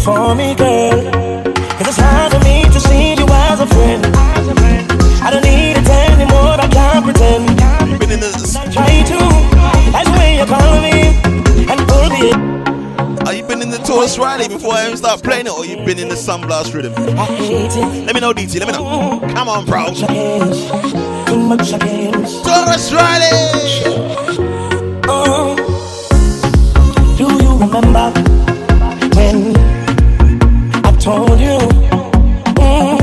[0.03, 1.43] for me, girl.
[1.79, 4.14] It's hard for me to see you as a friend.
[8.75, 9.17] Try to,
[9.93, 11.15] that's way you call me
[11.71, 12.31] and pull me.
[13.25, 15.77] Are you been in the Tarrus Riley before I even start playing it, or you
[15.85, 16.93] been in the Sunblast rhythm?
[17.17, 18.05] I hate it.
[18.05, 18.59] Let me know, DT.
[18.59, 19.21] Let me know.
[19.33, 19.93] Come on, bro.
[19.93, 22.41] Too much games.
[22.43, 23.31] Tarrus Riley.
[25.07, 25.55] Oh,
[27.17, 28.11] do you remember
[29.15, 29.55] when
[30.83, 31.59] I told you?
[32.59, 32.99] Mm,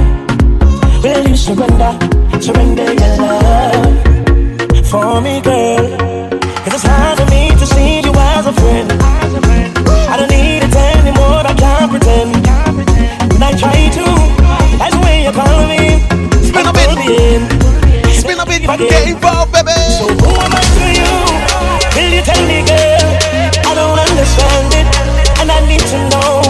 [1.03, 4.12] will you surrender, surrender your love
[4.93, 5.89] for me, girl.
[6.69, 8.93] Cause it's hard for me to see you as a friend.
[10.13, 12.37] I don't need it anymore, I can't pretend.
[13.33, 14.05] When I try to,
[14.77, 15.97] that's the way you call me.
[16.45, 16.93] Spin a bit,
[18.21, 19.73] spin a bit, get involved, baby.
[19.97, 21.13] So who am I to you?
[21.97, 23.09] Will you tell me, girl?
[23.65, 24.87] I don't understand it,
[25.41, 26.45] and I need to know.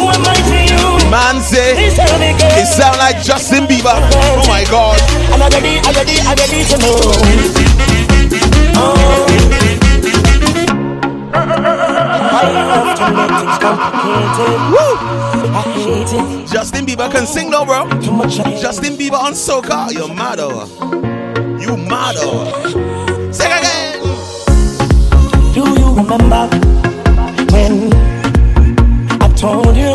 [0.00, 1.10] Who am I to you?
[1.12, 4.00] Man say, it sound like Justin Bieber.
[4.16, 4.96] Oh my God.
[5.28, 7.65] I'm ready, I'm ready, I'm ready to know
[17.16, 17.88] can sing though, bro.
[18.60, 19.90] Justin Bieber on soca.
[19.92, 20.66] You're mad oh.
[21.58, 23.32] You mad oh.
[23.32, 24.02] Sing again.
[25.54, 26.48] Do you remember
[27.52, 27.92] when
[29.22, 29.94] I told you?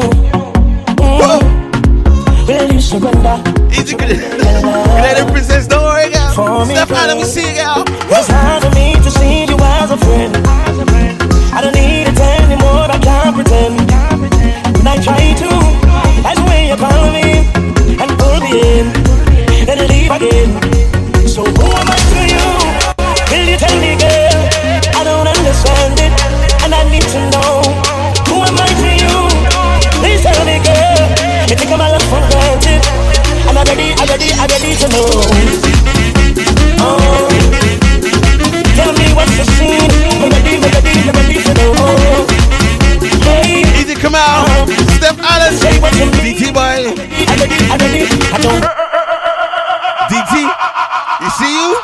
[0.98, 3.38] Mm, will you surrender?
[3.72, 6.21] Easy, let princess don't worry, girl.
[6.42, 7.86] For me, Step out, let me see, girl.
[8.10, 10.34] It's hard for me to see you as a friend.
[11.54, 13.78] I don't need it anymore, I can't pretend.
[13.86, 15.50] And I try to,
[16.26, 17.46] that's when you call me
[17.94, 18.86] and pull me in,
[19.70, 20.50] then leave again.
[21.30, 22.48] So who am I to you?
[23.30, 24.42] Will you tell me, girl?
[24.98, 26.14] I don't understand it,
[26.66, 27.62] and I need to know.
[28.34, 29.18] Who am I to you?
[30.02, 31.06] Please tell me, girl.
[31.46, 32.82] You think I'm a love for granted,
[33.46, 35.71] and I'm ready, I'm ready, I'm ready to know.
[43.22, 44.68] Hey, Easy, come out.
[44.98, 45.54] Steph Allen.
[45.58, 46.36] Say what you mean.
[46.38, 46.94] DT boy.
[47.28, 48.06] I'm ready, I'm ready.
[48.32, 48.64] I don't.
[50.12, 50.34] DT.
[51.24, 51.80] You see you?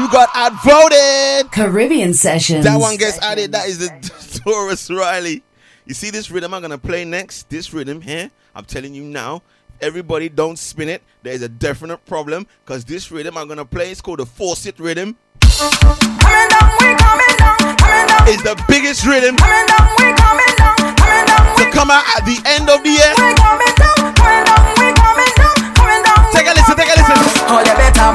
[0.00, 1.50] You got outvoted.
[1.52, 2.64] Caribbean Sessions.
[2.64, 3.52] That one gets added.
[3.52, 3.86] That is the
[4.44, 5.42] Tarrus Riley.
[5.86, 7.48] You see this rhythm I'm gonna play next?
[7.48, 9.42] This rhythm here, I'm telling you now.
[9.80, 11.02] Everybody don't spin it.
[11.22, 14.66] There is a definite problem because this rhythm I'm gonna play is called the Force
[14.66, 15.16] It rhythm.
[15.56, 15.64] We.
[18.28, 21.56] It's the biggest rhythm Coming down, we coming down, coming down.
[21.56, 23.12] to come out at the end of the year.
[23.16, 26.20] We coming down, coming down, we coming down, coming down.
[26.34, 27.16] Take a listen, take a listen.
[27.48, 28.12] Oh, you better.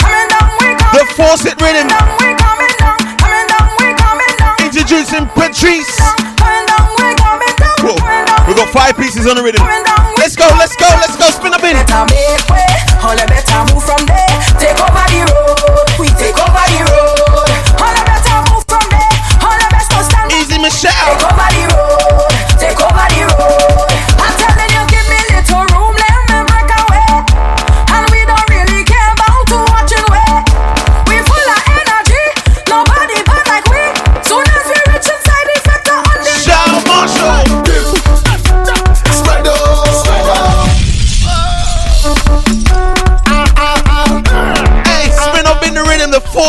[0.00, 1.92] Coming down, we coming The Force It rhythm.
[1.92, 4.56] down, we coming down, coming down, we coming down.
[4.64, 5.92] Introducing Patrice.
[6.40, 8.00] Coming down, we coming down, Whoa.
[8.48, 9.60] We got five pieces on the rhythm.
[9.60, 9.76] We
[10.16, 11.28] Let's go, let's go, let's go.
[11.34, 11.76] Spin a bit.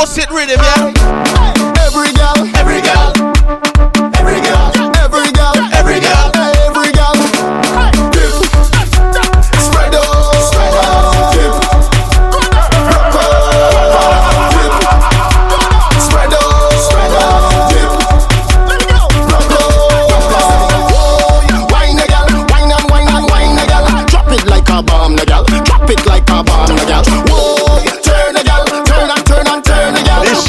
[0.07, 0.76] Faucet rhythm, yeah.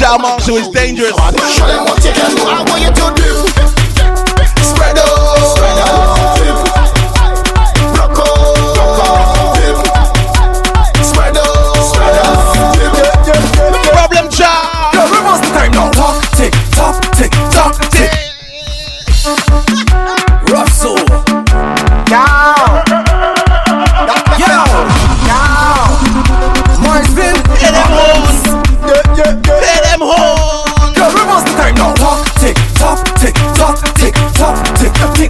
[0.09, 1.88] This Shal Marshall is dangerous.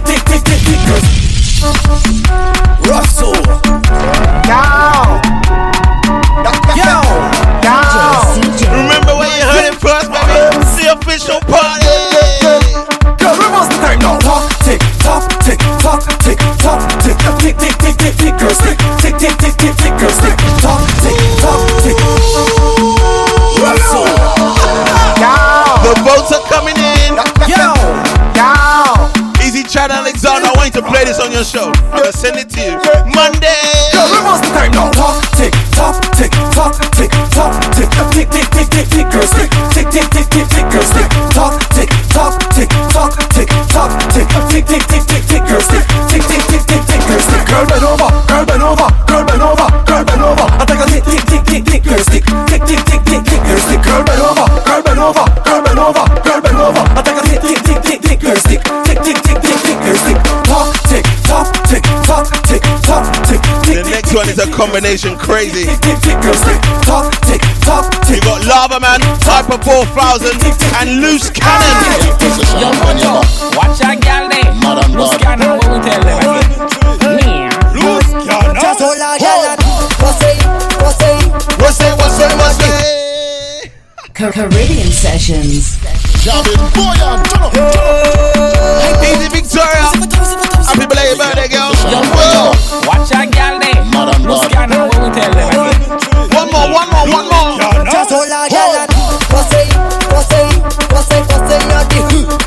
[0.04, 0.49] Tick, tick, tick,
[31.44, 31.72] show.
[31.88, 32.76] I'm gonna send it to you.
[33.16, 33.64] Monday.
[33.96, 34.90] We must the time now.
[34.92, 39.32] Talk, tick, tock, tick, tock, tick, tock, tick, tick, tick, tick, tick, tick, girls.
[39.32, 40.90] Tick, tick, tick, tick, tick, tick, girls.
[40.92, 45.62] Tick, tock, tick, tock, tick, tock, tick, tick, tick, tick, tick, tick, tick.
[45.70, 47.00] Tick, tick, tick, tick, tick, tick.
[47.08, 49.49] Tick, girl, bend over, girl, bend over, girl, bend over,
[64.40, 65.68] the combination crazy.
[68.08, 70.32] You got Lava Man, Hypa 4000,
[70.80, 71.76] and Loose Cannon.
[73.52, 74.00] Watch that.
[74.96, 77.52] Loose Cannon, we tell them again.
[77.76, 78.56] Loose Cannon.
[78.56, 79.20] Just hold on.
[80.00, 80.24] What's?
[80.80, 81.04] What's?
[81.60, 81.84] What's?
[82.00, 82.24] What's?
[82.40, 82.64] What's?
[84.14, 85.76] Caribbean Sessions.
[89.00, 89.84] Hey, Victoria.
[90.64, 91.72] Happy belated birthday, girl.
[92.86, 93.29] Watch that
[94.00, 94.20] gal there.
[94.24, 95.48] Who's scanning what we tell them?
[96.32, 97.84] One more, one more, one more.
[97.84, 98.90] Just hold on, girl, and
[99.30, 99.64] Pussy,
[100.10, 100.42] pussy,
[100.90, 102.00] pussy, pussy, you're the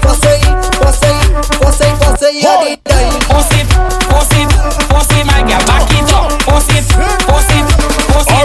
[0.03, 0.35] Pussy,
[0.81, 1.13] pussy,
[1.61, 3.67] pussy, pussy, you're the die Force it,
[4.09, 4.49] force it,
[4.89, 6.31] force it, my girl, back it up.
[6.43, 6.83] Force it,
[7.23, 7.65] force it,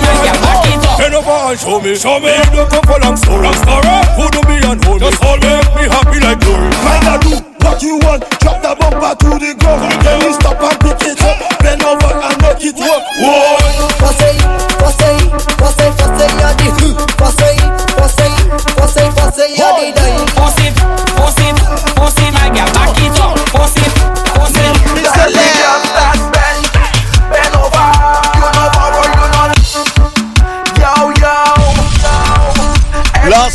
[0.05, 0.99] my girl, back it up.
[0.99, 2.31] Bend over and show me, show me.
[2.31, 3.91] You don't come for long story, long story.
[4.19, 5.11] Who do me and hold me?
[5.11, 6.41] Just hold me, make me happy like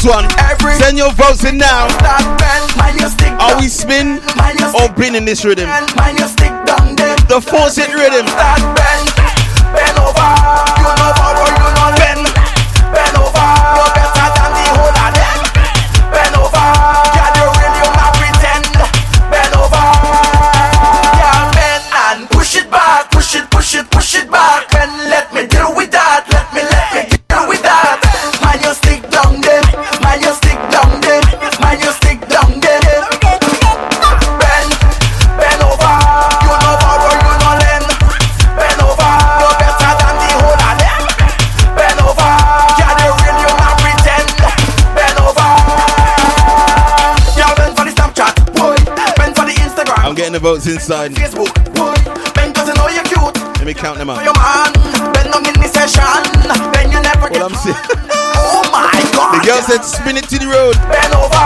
[0.06, 0.28] One.
[0.38, 1.88] Every- Send your votes in now.
[2.04, 4.20] That bend, mind your stick Are we spin
[4.76, 5.66] or in this rhythm?
[5.70, 6.52] bend, mind your stick.
[7.30, 8.26] The force it rhythm.
[50.44, 51.12] Votes inside.
[51.16, 51.96] Facebook, boy.
[52.52, 53.36] 'cause you know you're cute.
[53.58, 54.20] Let me count them up.
[54.28, 54.74] your man.
[55.16, 56.04] Bend down in the session.
[56.74, 57.40] Bend you never get.
[57.40, 57.56] Well, I'm.
[58.46, 59.40] Oh my God.
[59.40, 60.76] The girl said spin it to the road.
[60.92, 61.44] Bend over.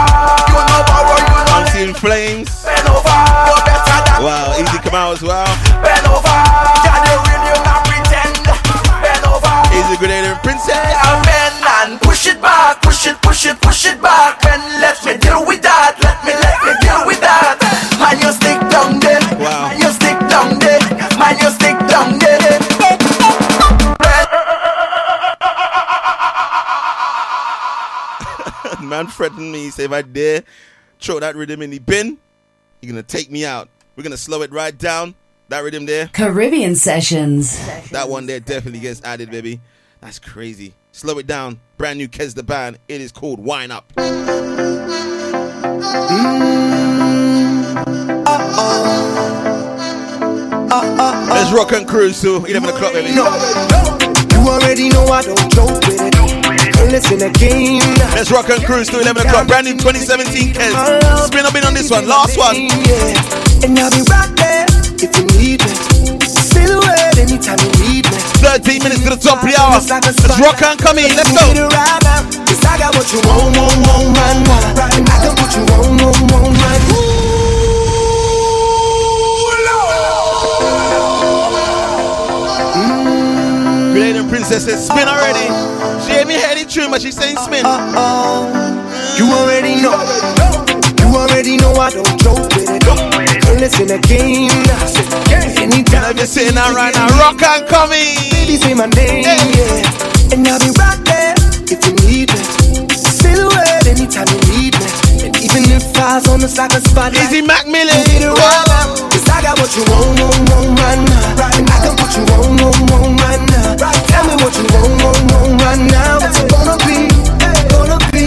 [0.50, 2.50] You know borrow, you know I'm seeing flames.
[2.66, 3.16] Bend over.
[3.46, 4.24] You're better than.
[4.26, 5.46] Wow, easy come out as well.
[5.78, 6.36] Bend over.
[6.82, 8.34] Yeah, the real, you not pretend.
[8.98, 9.52] Bend over.
[9.78, 10.74] Easy grenade and princess.
[10.74, 14.98] Yeah, bend and push it back, push it, push it, push it back, and let
[15.06, 15.87] me deal with that.
[29.78, 30.42] Say if I dare
[30.98, 32.18] throw that rhythm in the bin,
[32.80, 33.68] you're gonna take me out.
[33.94, 35.14] We're gonna slow it right down.
[35.50, 37.64] That rhythm there, Caribbean Sessions.
[37.90, 39.60] that one there definitely gets added, baby.
[40.00, 40.74] That's crazy.
[40.90, 41.60] Slow it down.
[41.76, 42.80] Brand new Kes the band.
[42.88, 43.92] It is called Wine Up.
[43.94, 44.28] Mm.
[51.28, 53.12] Let's rock and cruise to 11 o'clock, baby.
[53.12, 53.22] You
[54.48, 55.87] already know I don't joke
[56.88, 57.80] with it And listen again
[58.14, 59.46] Let's rock and cruise to 11 o'clock.
[59.46, 61.26] Brand new 2017 Kes.
[61.26, 62.08] Spin up in on this one.
[62.08, 62.56] Last one.
[62.56, 63.64] Yeah.
[63.64, 64.66] And I'll be right there
[64.98, 65.72] if you need me
[66.26, 69.78] Silhouette anytime you need me 13 minutes to the top of the hour.
[69.78, 71.14] Let's rock and come in.
[71.14, 71.44] Let's go.
[71.52, 75.16] it right now, Cause I got what you want, want, want right now And I
[75.22, 76.78] can put you on, on, on right
[83.98, 85.48] Grenade and Princess says spin already.
[86.08, 87.68] She ain't me headed tune, but she's saying spin.
[89.20, 89.92] You already know.
[91.04, 92.80] You already know I don't joke with it.
[93.44, 94.48] And listen again
[95.60, 98.16] Anytime you're sitting down right now, rock and come in.
[98.32, 100.32] Baby say my name, yeah.
[100.32, 101.34] And I'll be right there
[101.68, 102.88] if you need me.
[102.96, 105.28] Silhouette anytime you need me.
[105.28, 108.00] And even if I was on the side of spotlight Easy Macmillan.
[108.08, 108.24] Need
[109.30, 111.56] I got what you want, want, want right now.
[111.56, 113.76] And I can put you on, on, on right now.
[113.76, 116.18] Tell me what you want, want, want right now.
[116.22, 116.98] What's it gonna be,
[117.72, 118.26] gonna be?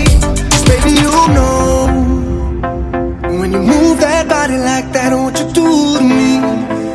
[0.51, 2.01] Cause baby you know.
[3.39, 6.37] When you move that body like that What you do to me?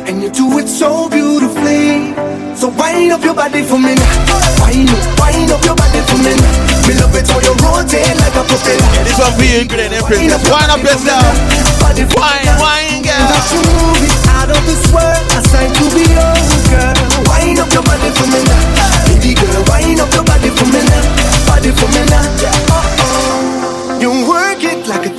[0.07, 2.13] And you do it so beautifully.
[2.55, 4.65] So wind up your body for me now.
[4.65, 8.15] Wind up, wind up your body for me now Me love it how you rotate
[8.23, 10.39] like a propeller Yeah, this one for you, and Princess.
[10.47, 11.35] Wind up yourself.
[12.15, 13.27] Wine, wine, girl.
[13.27, 16.95] That you move it out of this world Assigned to be yours, girl
[17.27, 18.63] Wind up your body for me now
[19.11, 21.03] Baby girl, wind up your body for me now
[21.49, 23.99] Body for me now Uh-oh.
[23.99, 24.46] You work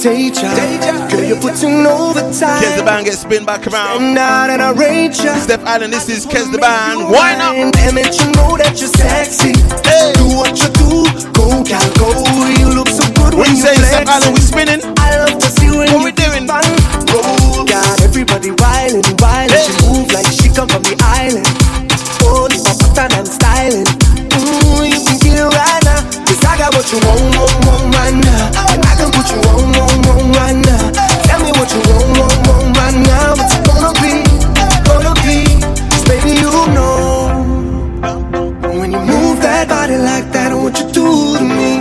[0.04, 2.62] it like a day job Girl, you're putting overtime.
[2.62, 3.98] Kes the band gets spin back around.
[3.98, 5.34] Stand out and I rate ya.
[5.38, 7.10] Steph Allen, this is Kes the band.
[7.10, 7.74] Why not?
[7.74, 9.52] Damn it, you know that you're sexy.
[10.14, 12.10] Do what you do, go gal, go.
[12.62, 14.06] You look so good when you saying, flex.
[14.06, 14.82] Steph We spinning?
[14.98, 16.46] I love to see when What we doing?
[16.46, 16.64] fun
[17.10, 21.46] Roll, got everybody wildin', wildin' She move like she come from the island.
[22.22, 22.58] Oh, the
[22.94, 24.07] pattern and styling
[26.58, 28.74] got what you want, want, want right now.
[28.74, 30.90] And I can put you on, on, on right now.
[31.30, 33.38] Tell me what you want, want, want right now.
[33.38, 34.14] What you gonna be,
[34.82, 35.38] gonna be?
[35.90, 37.46] Cause baby, you know.
[38.74, 41.78] When you move that body like that, what you do to me.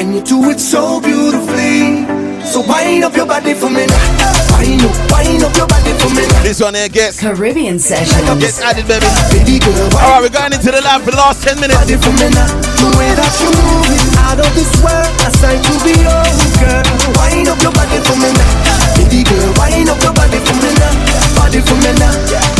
[0.00, 2.08] And you do it so beautifully.
[2.50, 4.56] So wind up your body for me now.
[4.56, 6.05] Wind up, wind up your body for me.
[6.46, 8.22] This one here gets Caribbean session.
[8.38, 9.02] Gets added, baby.
[9.02, 11.74] Alright, we're going into the lab for the last 10 minutes.
[11.90, 11.98] The
[12.94, 16.86] way that you moving out of this world, I signed to be yours, girl.
[17.18, 18.94] Wind up your body for me now.
[18.94, 19.58] Baby girl,
[19.90, 20.94] up your body for me now.
[21.34, 22.55] Body for me now.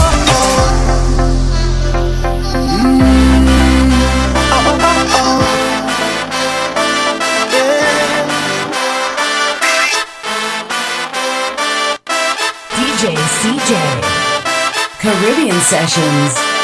[15.07, 16.56] Caribbean Sessions.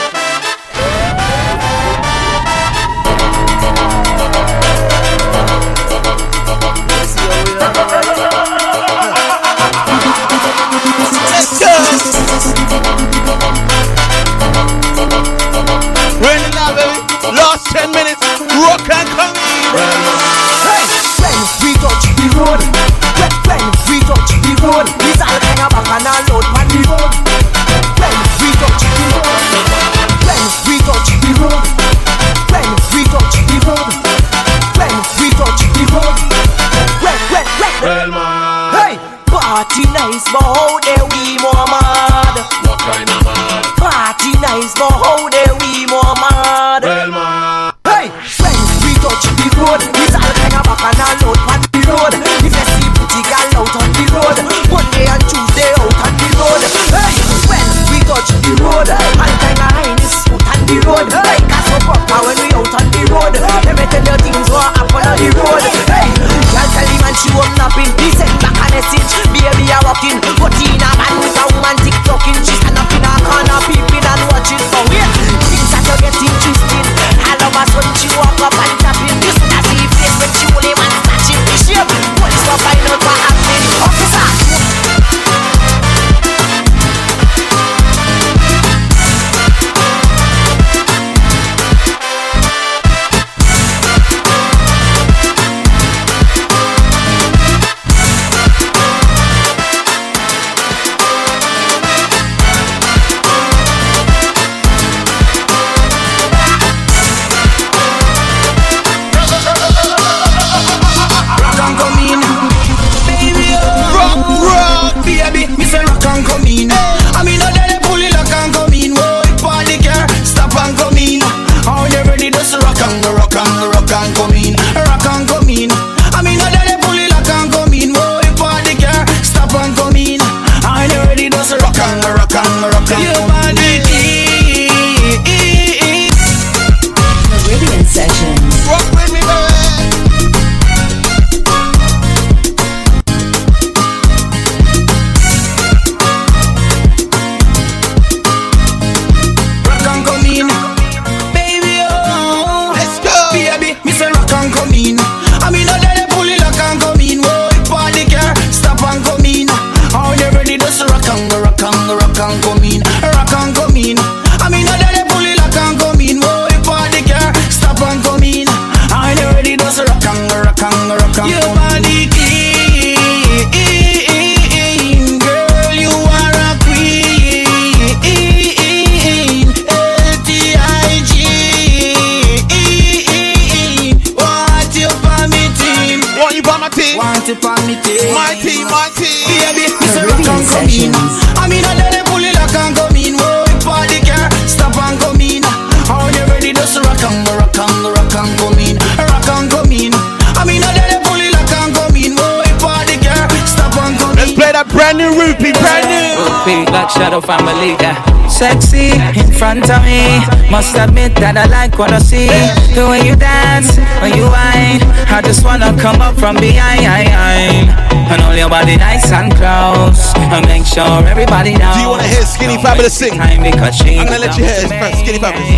[210.53, 212.29] Must admit that I like what I see.
[212.77, 217.73] The way you dance, when you whine, I just wanna come up from behind.
[218.13, 220.13] And all your body nice and close.
[220.29, 221.73] And make sure everybody knows.
[221.73, 223.17] Do you wanna hear Skinny Fabulous sing?
[223.17, 225.49] I'm gonna let you hear Skinny Fabulous.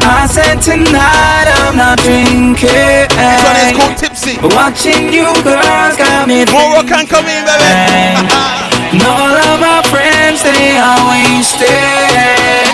[0.00, 2.56] I said tonight I'm not drinking.
[2.72, 4.40] This one is called Tipsy.
[4.56, 8.32] Watching you girls got me More rock can come in, baby.
[9.04, 12.65] all of my friends, they are wasted.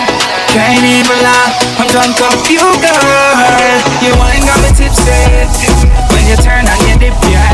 [0.53, 1.49] Can't even lie,
[1.81, 3.81] I'm drunk off you, girl.
[4.05, 5.09] You ain't got me tipsy
[6.13, 7.52] when you turn on your dip, yeah.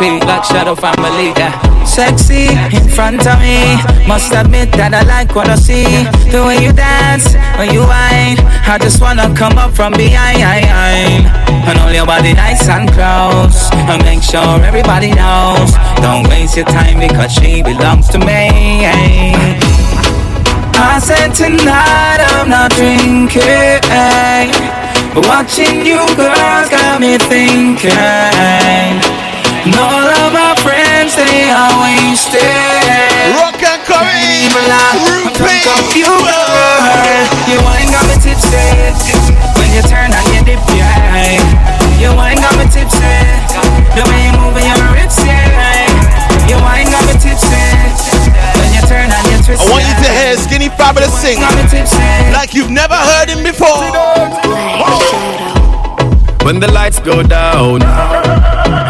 [0.00, 1.28] pretty black shadow family.
[1.36, 1.52] Yeah.
[1.84, 3.76] Sexy in front of me,
[4.08, 6.08] must admit that I like what I see.
[6.32, 10.40] The way you dance, when you whine, I just wanna come up from behind.
[11.68, 15.76] And all your body nice and close, and make sure everybody knows.
[16.00, 18.88] Don't waste your time because she belongs to me.
[20.80, 23.84] I said tonight I'm not drinking.
[25.12, 29.19] But watching you girls got me thinking
[29.60, 32.40] and all of my friends, they are wasted.
[33.36, 34.48] Rock and curry.
[35.04, 35.60] Rupee.
[35.92, 36.80] You girl,
[37.44, 38.56] you ain't got me tipsy.
[39.60, 41.36] When you turn on your dip, yeah.
[42.00, 43.04] You ain't got me tipsy.
[43.92, 45.84] The way you move your hips, yeah.
[46.48, 47.60] You ain't got me tipsy.
[48.56, 51.38] When you turn on your twist, I want you to hear Skinny Fabulous sing
[52.32, 53.92] like you've never heard him before.
[56.44, 58.89] When the lights go down and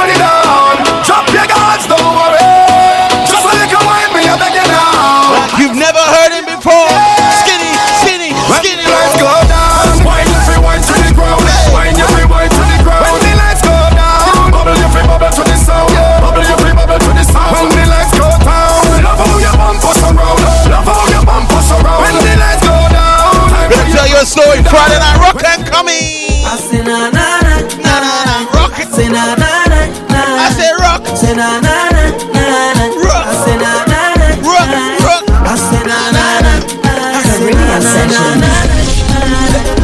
[24.31, 24.63] Gonna tell you a story.
[24.63, 26.45] Friday night rock and coming.
[26.45, 28.73] I say na na na na na na rock.
[28.79, 30.21] I Say na na na na.
[30.39, 31.01] I say rock.
[31.17, 32.43] Say na na na na
[32.77, 32.85] na.
[33.03, 33.25] Rock.
[33.27, 34.69] I say na na na rock.
[35.03, 35.23] Rock.
[35.43, 36.53] I say na na na.
[36.83, 38.51] I say na na na na.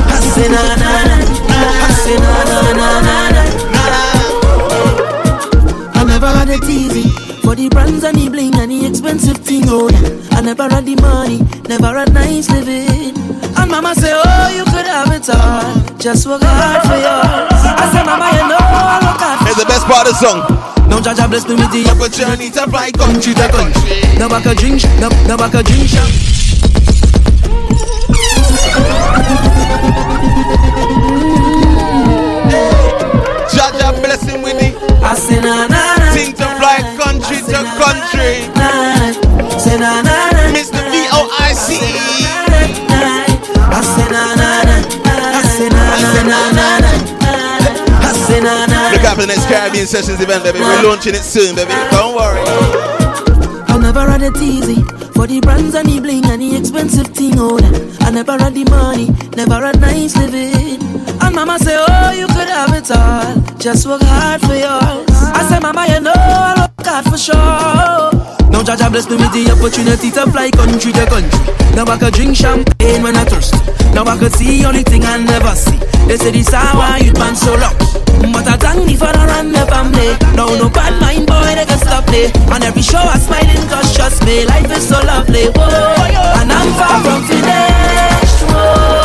[0.07, 1.15] I say na na na.
[1.47, 1.57] na.
[1.57, 3.43] I say na na na na na.
[5.93, 7.09] I never had it easy.
[7.43, 10.37] For the brands and the bling and the expensive thing, oh yeah.
[10.37, 13.06] I never had the money, never had nice living.
[13.77, 15.97] Mama say, oh, you could have it all.
[15.99, 17.61] Just work hard for yours.
[17.61, 20.41] I say, mama, you know I work hard Here's the best part of the song.
[20.89, 24.01] Now Jaja bless me with the opportunity to fly country to country.
[24.17, 26.09] Now back a drink, now, now back a drink shop.
[33.53, 34.73] Jaja bless him with the
[35.05, 36.11] I say na na na.
[36.17, 38.49] Sing to fly country to country.
[39.61, 40.49] Say na na na.
[40.49, 40.81] Mr.
[40.89, 41.77] V-O-I-C.
[42.89, 43.26] I
[43.81, 44.77] say na na na.
[45.05, 46.91] I say na na na na na.
[48.01, 48.91] I say na na.
[48.91, 50.59] Look out for the next Caribbean Sessions event, baby.
[50.59, 51.71] We're launching it soon, baby.
[51.91, 52.41] Don't worry.
[53.69, 54.81] I never had it easy
[55.13, 57.33] for the brands and the bling and the expensive thing.
[57.37, 57.97] Oh, that.
[58.01, 60.81] I never had the money, never had nice living.
[61.21, 63.41] And mama say, Oh, you could have it all.
[63.59, 65.09] Just work hard for yours.
[65.11, 68.16] I say, Mama, you know I work hard for sure.
[68.49, 71.41] Now Jaja bless me with the opportunity to fly country to country.
[71.75, 73.53] Now I could drink champagne when I thirst.
[73.93, 75.77] Now I could see only thing I never see.
[76.07, 77.85] They say this hour you'd man so lucky.
[78.33, 80.09] But I thank the run the family.
[80.35, 82.31] Now no bad mind boy they can stop me.
[82.49, 85.51] On every show I smiling cause trust me, life is so lovely.
[85.53, 86.41] Whoa.
[86.41, 88.41] And I'm far from finished.
[88.49, 88.96] Whoa.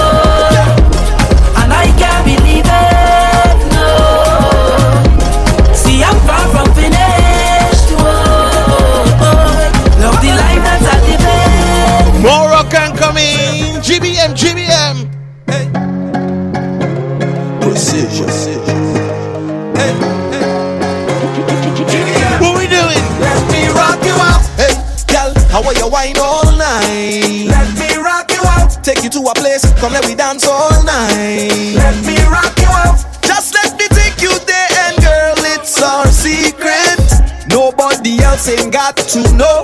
[29.32, 31.74] A place, come let we dance all night.
[31.76, 32.98] Let me rock you out.
[33.24, 37.00] Just let me take you there, and girl, it's our secret.
[37.48, 39.62] Nobody else ain't got to know.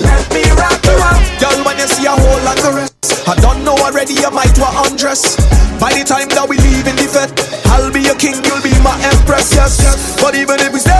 [0.00, 1.22] Let me rock you out.
[1.40, 4.56] Girl, when you see a whole lot of rest, I don't know already, you might
[4.58, 5.36] want undress.
[5.80, 7.34] By the time that we leave in the fete,
[7.66, 10.16] I'll be your king, you'll be my empress, yes, yes.
[10.22, 10.93] But even if we stay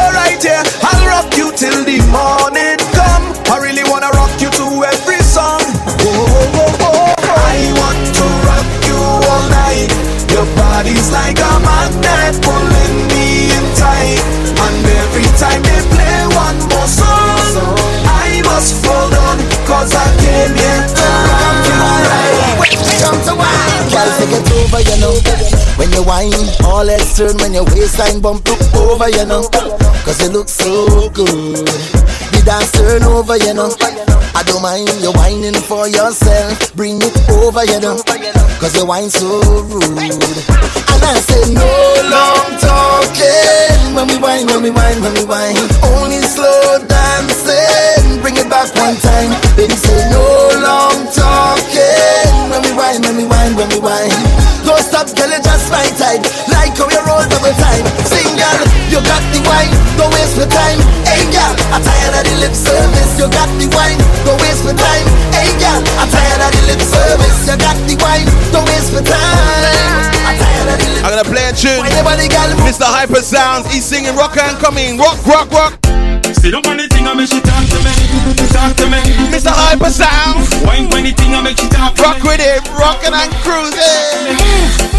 [10.94, 14.22] Body's like a magnet pulling me in tight.
[14.62, 17.74] And every time they play one more song,
[18.06, 19.38] I must fall down.
[19.66, 22.78] Cause I came here to rock you right.
[23.02, 25.18] Come to wine, girl, it over, you know.
[25.78, 26.30] When you whine,
[26.64, 29.48] all heads turn when your waistline bump look over, you know.
[30.06, 31.68] Cause it looks so good.
[32.44, 33.72] Dance turn over, you know.
[34.36, 36.74] I don't mind you whining for yourself.
[36.76, 37.96] Bring it over, you know.
[38.60, 39.40] Cause you whine so
[39.72, 39.82] rude.
[39.82, 41.64] And I say no
[42.12, 43.94] long talking.
[43.96, 45.56] When we whine, when we whine, when we whine.
[45.96, 48.20] Only slow dancing.
[48.20, 49.32] Bring it back one time.
[49.56, 50.24] Baby say no
[50.60, 52.32] long talking.
[52.52, 54.12] When we whine, when we whine, when we whine.
[54.68, 56.20] Don't stop, girl, just my type.
[56.52, 57.84] Like how you roll double time.
[58.04, 58.60] Sing, girl,
[58.90, 59.72] you got the wine.
[59.96, 60.80] Don't waste my time.
[61.06, 63.12] Hey, girl, I'm tired of the lip service.
[63.18, 64.00] You got the wine.
[64.24, 65.06] Don't waste my time.
[65.32, 67.38] Hey, girl, I'm tired of the lip service.
[67.48, 68.28] You got the wine.
[68.52, 69.63] Don't waste my time.
[71.14, 71.78] Gonna play a tune.
[71.78, 72.82] Why nobody got Mr.
[72.82, 74.98] Hyper Sounds, he's singing rock and coming.
[74.98, 75.78] Rock, rock, rock.
[76.42, 77.94] Sit up on the thing and make she talk to me.
[78.50, 78.98] Talk to me.
[79.30, 79.54] Mr.
[79.54, 80.50] Hyper Sounds.
[80.66, 84.34] Wine when the thing and make she talk to Rock with it, rocking and cruising.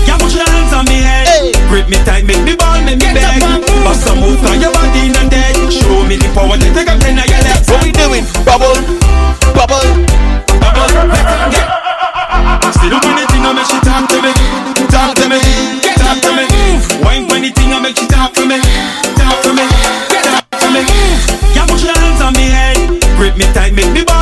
[0.08, 1.52] Yeah, put your hands on me head.
[1.68, 3.44] Grip me tight, make me ball, make me beg.
[3.84, 5.52] Bust some move on your body in the dead.
[5.68, 7.68] Show me the power to take a ten of your legs.
[7.68, 8.24] What we doing?
[8.48, 8.80] Bubble,
[9.52, 9.84] bubble,
[17.46, 18.58] Wine when the thing and make you talk for me.
[19.18, 19.66] Talk for me.
[20.24, 20.82] Talk for me.
[21.54, 22.78] Yeah, put your hands on me head.
[23.18, 24.15] Grip me tight, make me ball,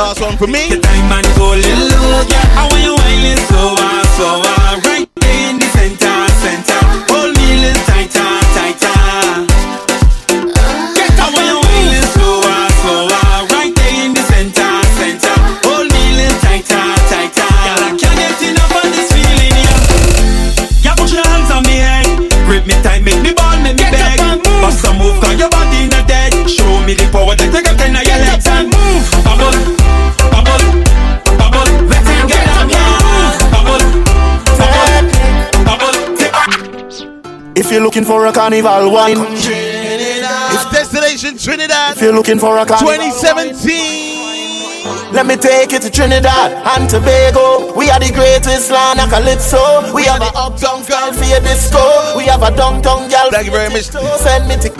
[0.00, 0.60] last one for me.
[0.60, 2.49] Take your time and go little yeah.
[38.00, 45.12] Looking for a carnival wine, It's Destination Trinidad if you're looking for a carnival 2017.
[45.12, 47.74] Let me take you to Trinidad and Tobago.
[47.76, 49.92] We are the greatest land of calypso.
[49.92, 52.16] We have a uptown girl for your disco.
[52.16, 53.28] We have a downtown girl.
[53.30, 53.90] Thank you very much.
[53.90, 54.70] Send me to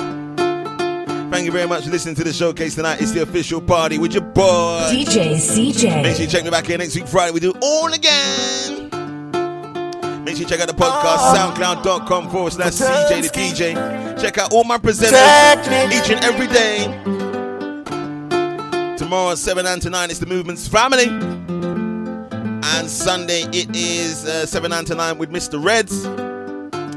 [1.31, 3.03] Thank you very much for listening to the showcase tonight.
[3.03, 4.89] It's the official party with your boy.
[4.91, 6.03] DJ CJ.
[6.03, 7.33] Make sure you check me back here next week Friday.
[7.33, 8.80] We do all again.
[10.51, 11.55] Make sure you check out the podcast,
[11.85, 14.21] soundcloud.com forward slash CJ the DJ.
[14.21, 16.87] Check out all my presenters each and every day.
[18.97, 21.07] Tomorrow, 7 and to 9, it's the Movement's Family.
[21.07, 25.63] And Sunday, it is uh, 7 and to 9 with Mr.
[25.65, 26.05] Reds.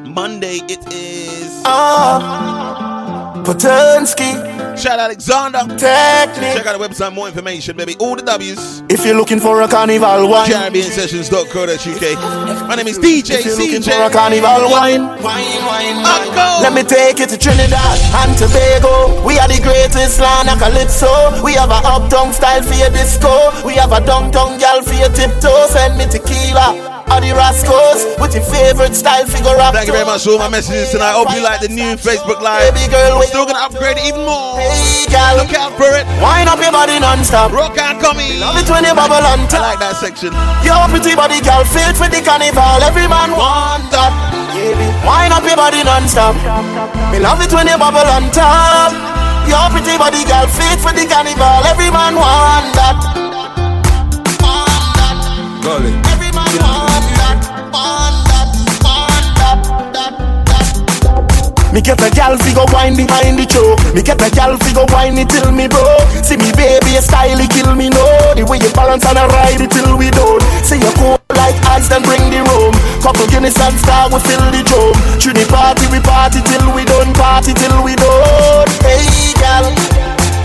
[0.09, 1.61] Monday, it is.
[1.65, 4.52] Ah, Potansky.
[4.75, 5.59] Shout out Alexander.
[5.77, 6.55] Technic.
[6.57, 7.95] Check out the website, more information, baby.
[7.99, 8.81] All the W's.
[8.89, 12.67] If you're looking for a carnival wine, CaribbeanSessions.co.uk.
[12.67, 15.03] My name is DJ if you're looking for a carnival wine,
[16.61, 19.23] let me take you to Trinidad and Tobago.
[19.25, 21.43] We are the greatest land of calypso.
[21.43, 23.51] We have a uptown style for your disco.
[23.65, 25.67] We have a downtown gal for your tiptoe.
[25.67, 26.93] Send me tequila.
[27.11, 29.73] Or the Rascals with your favorite style figure up.
[29.75, 31.13] Thank you very much for all my messages tonight.
[31.13, 32.73] I hope you like the new Facebook Live.
[32.73, 34.57] Baby girl, We're still gonna upgrade it even more.
[34.57, 35.38] Hey, gal.
[35.38, 36.05] Look out for it.
[36.23, 37.51] Wind up your body non-stop.
[37.51, 38.39] Rock and coming.
[38.39, 40.34] Love it when you bubble on I like that section.
[40.65, 42.81] Your pretty body, girl, fit for the carnival.
[42.81, 44.13] Every man want that.
[45.05, 46.34] Wind up your body non-stop.
[47.11, 48.93] Me love it when you bubble on top.
[49.45, 51.61] Your pretty body, girl, fit for the carnival.
[51.67, 52.97] Every man want that.
[55.63, 55.91] Golly.
[55.91, 56.02] Every man
[61.73, 63.81] Me get a gal go wine behind the choke.
[63.97, 66.05] Me get a gal go wine it till me broke.
[66.21, 68.05] See me baby, a style it kill me no.
[68.37, 70.37] The way you balance and I ride it till we don't.
[70.61, 72.77] See you cool like ice, then bring the room.
[73.01, 74.93] Couple Guinness and star, we fill the drum.
[75.17, 77.09] the party, we party till we done.
[77.17, 78.69] Party till we done.
[78.85, 79.65] Hey gal,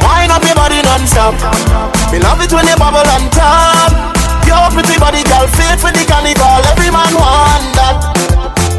[0.01, 1.37] wine up your body non-stop.
[2.09, 3.93] Me love it when you bubble on top.
[4.49, 6.65] Your pretty body, girl, fit for the carnival.
[6.73, 8.01] Every man want that.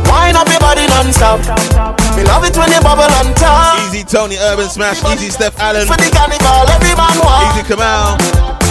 [0.10, 1.99] Wine up your body non-stop.
[2.20, 3.80] Me love it when you bubble on top.
[3.88, 7.56] Easy Tony Urban Smash, Easy Steph Allen, For the carnival, every man want.
[7.56, 8.20] Easy Kamal,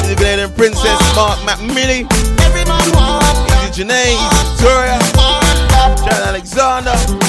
[0.04, 2.04] Easy Glenn and Princess, Mark Mac Millie,
[2.44, 3.24] Every man want.
[3.72, 5.00] Easy Janae, Easy Victoria.
[6.04, 7.27] Jared Alexander.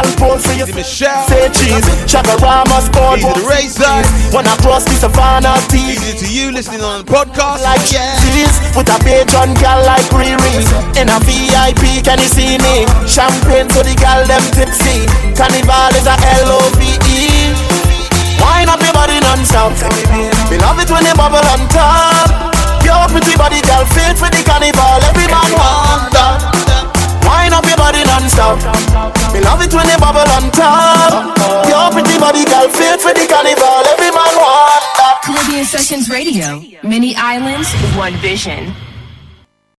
[0.00, 0.64] Gal pole for you.
[0.72, 1.28] Michelle.
[1.28, 1.84] Say cheese.
[2.08, 3.20] Chagarama sport.
[3.20, 4.00] Easy to raise that.
[4.32, 6.00] When I cross the savannah teeth.
[6.00, 7.60] Easy to you listening on the podcast.
[7.60, 8.56] Like cheese.
[8.72, 10.64] With a Patreon gal like Riri.
[10.96, 12.88] In a VIP, can you see me?
[13.04, 15.04] Champagne for the gal them tipsy.
[15.36, 16.16] Carnival is a
[16.48, 17.52] L-O-V-E.
[18.40, 19.76] Wine up your body non-stop.
[20.48, 22.56] Me love it when you bubble on top.
[22.80, 24.96] Your pretty body girl fit for the carnival.
[25.12, 26.40] Every man want that.
[27.28, 29.19] Wine up your body non-stop.
[29.32, 31.38] Me love it when you bubble on top.
[31.70, 33.82] Your pretty body girl fit for the carnival.
[33.94, 35.22] Every man want that.
[35.24, 36.62] Caribbean Sessions Radio.
[36.82, 38.74] Many islands, one vision.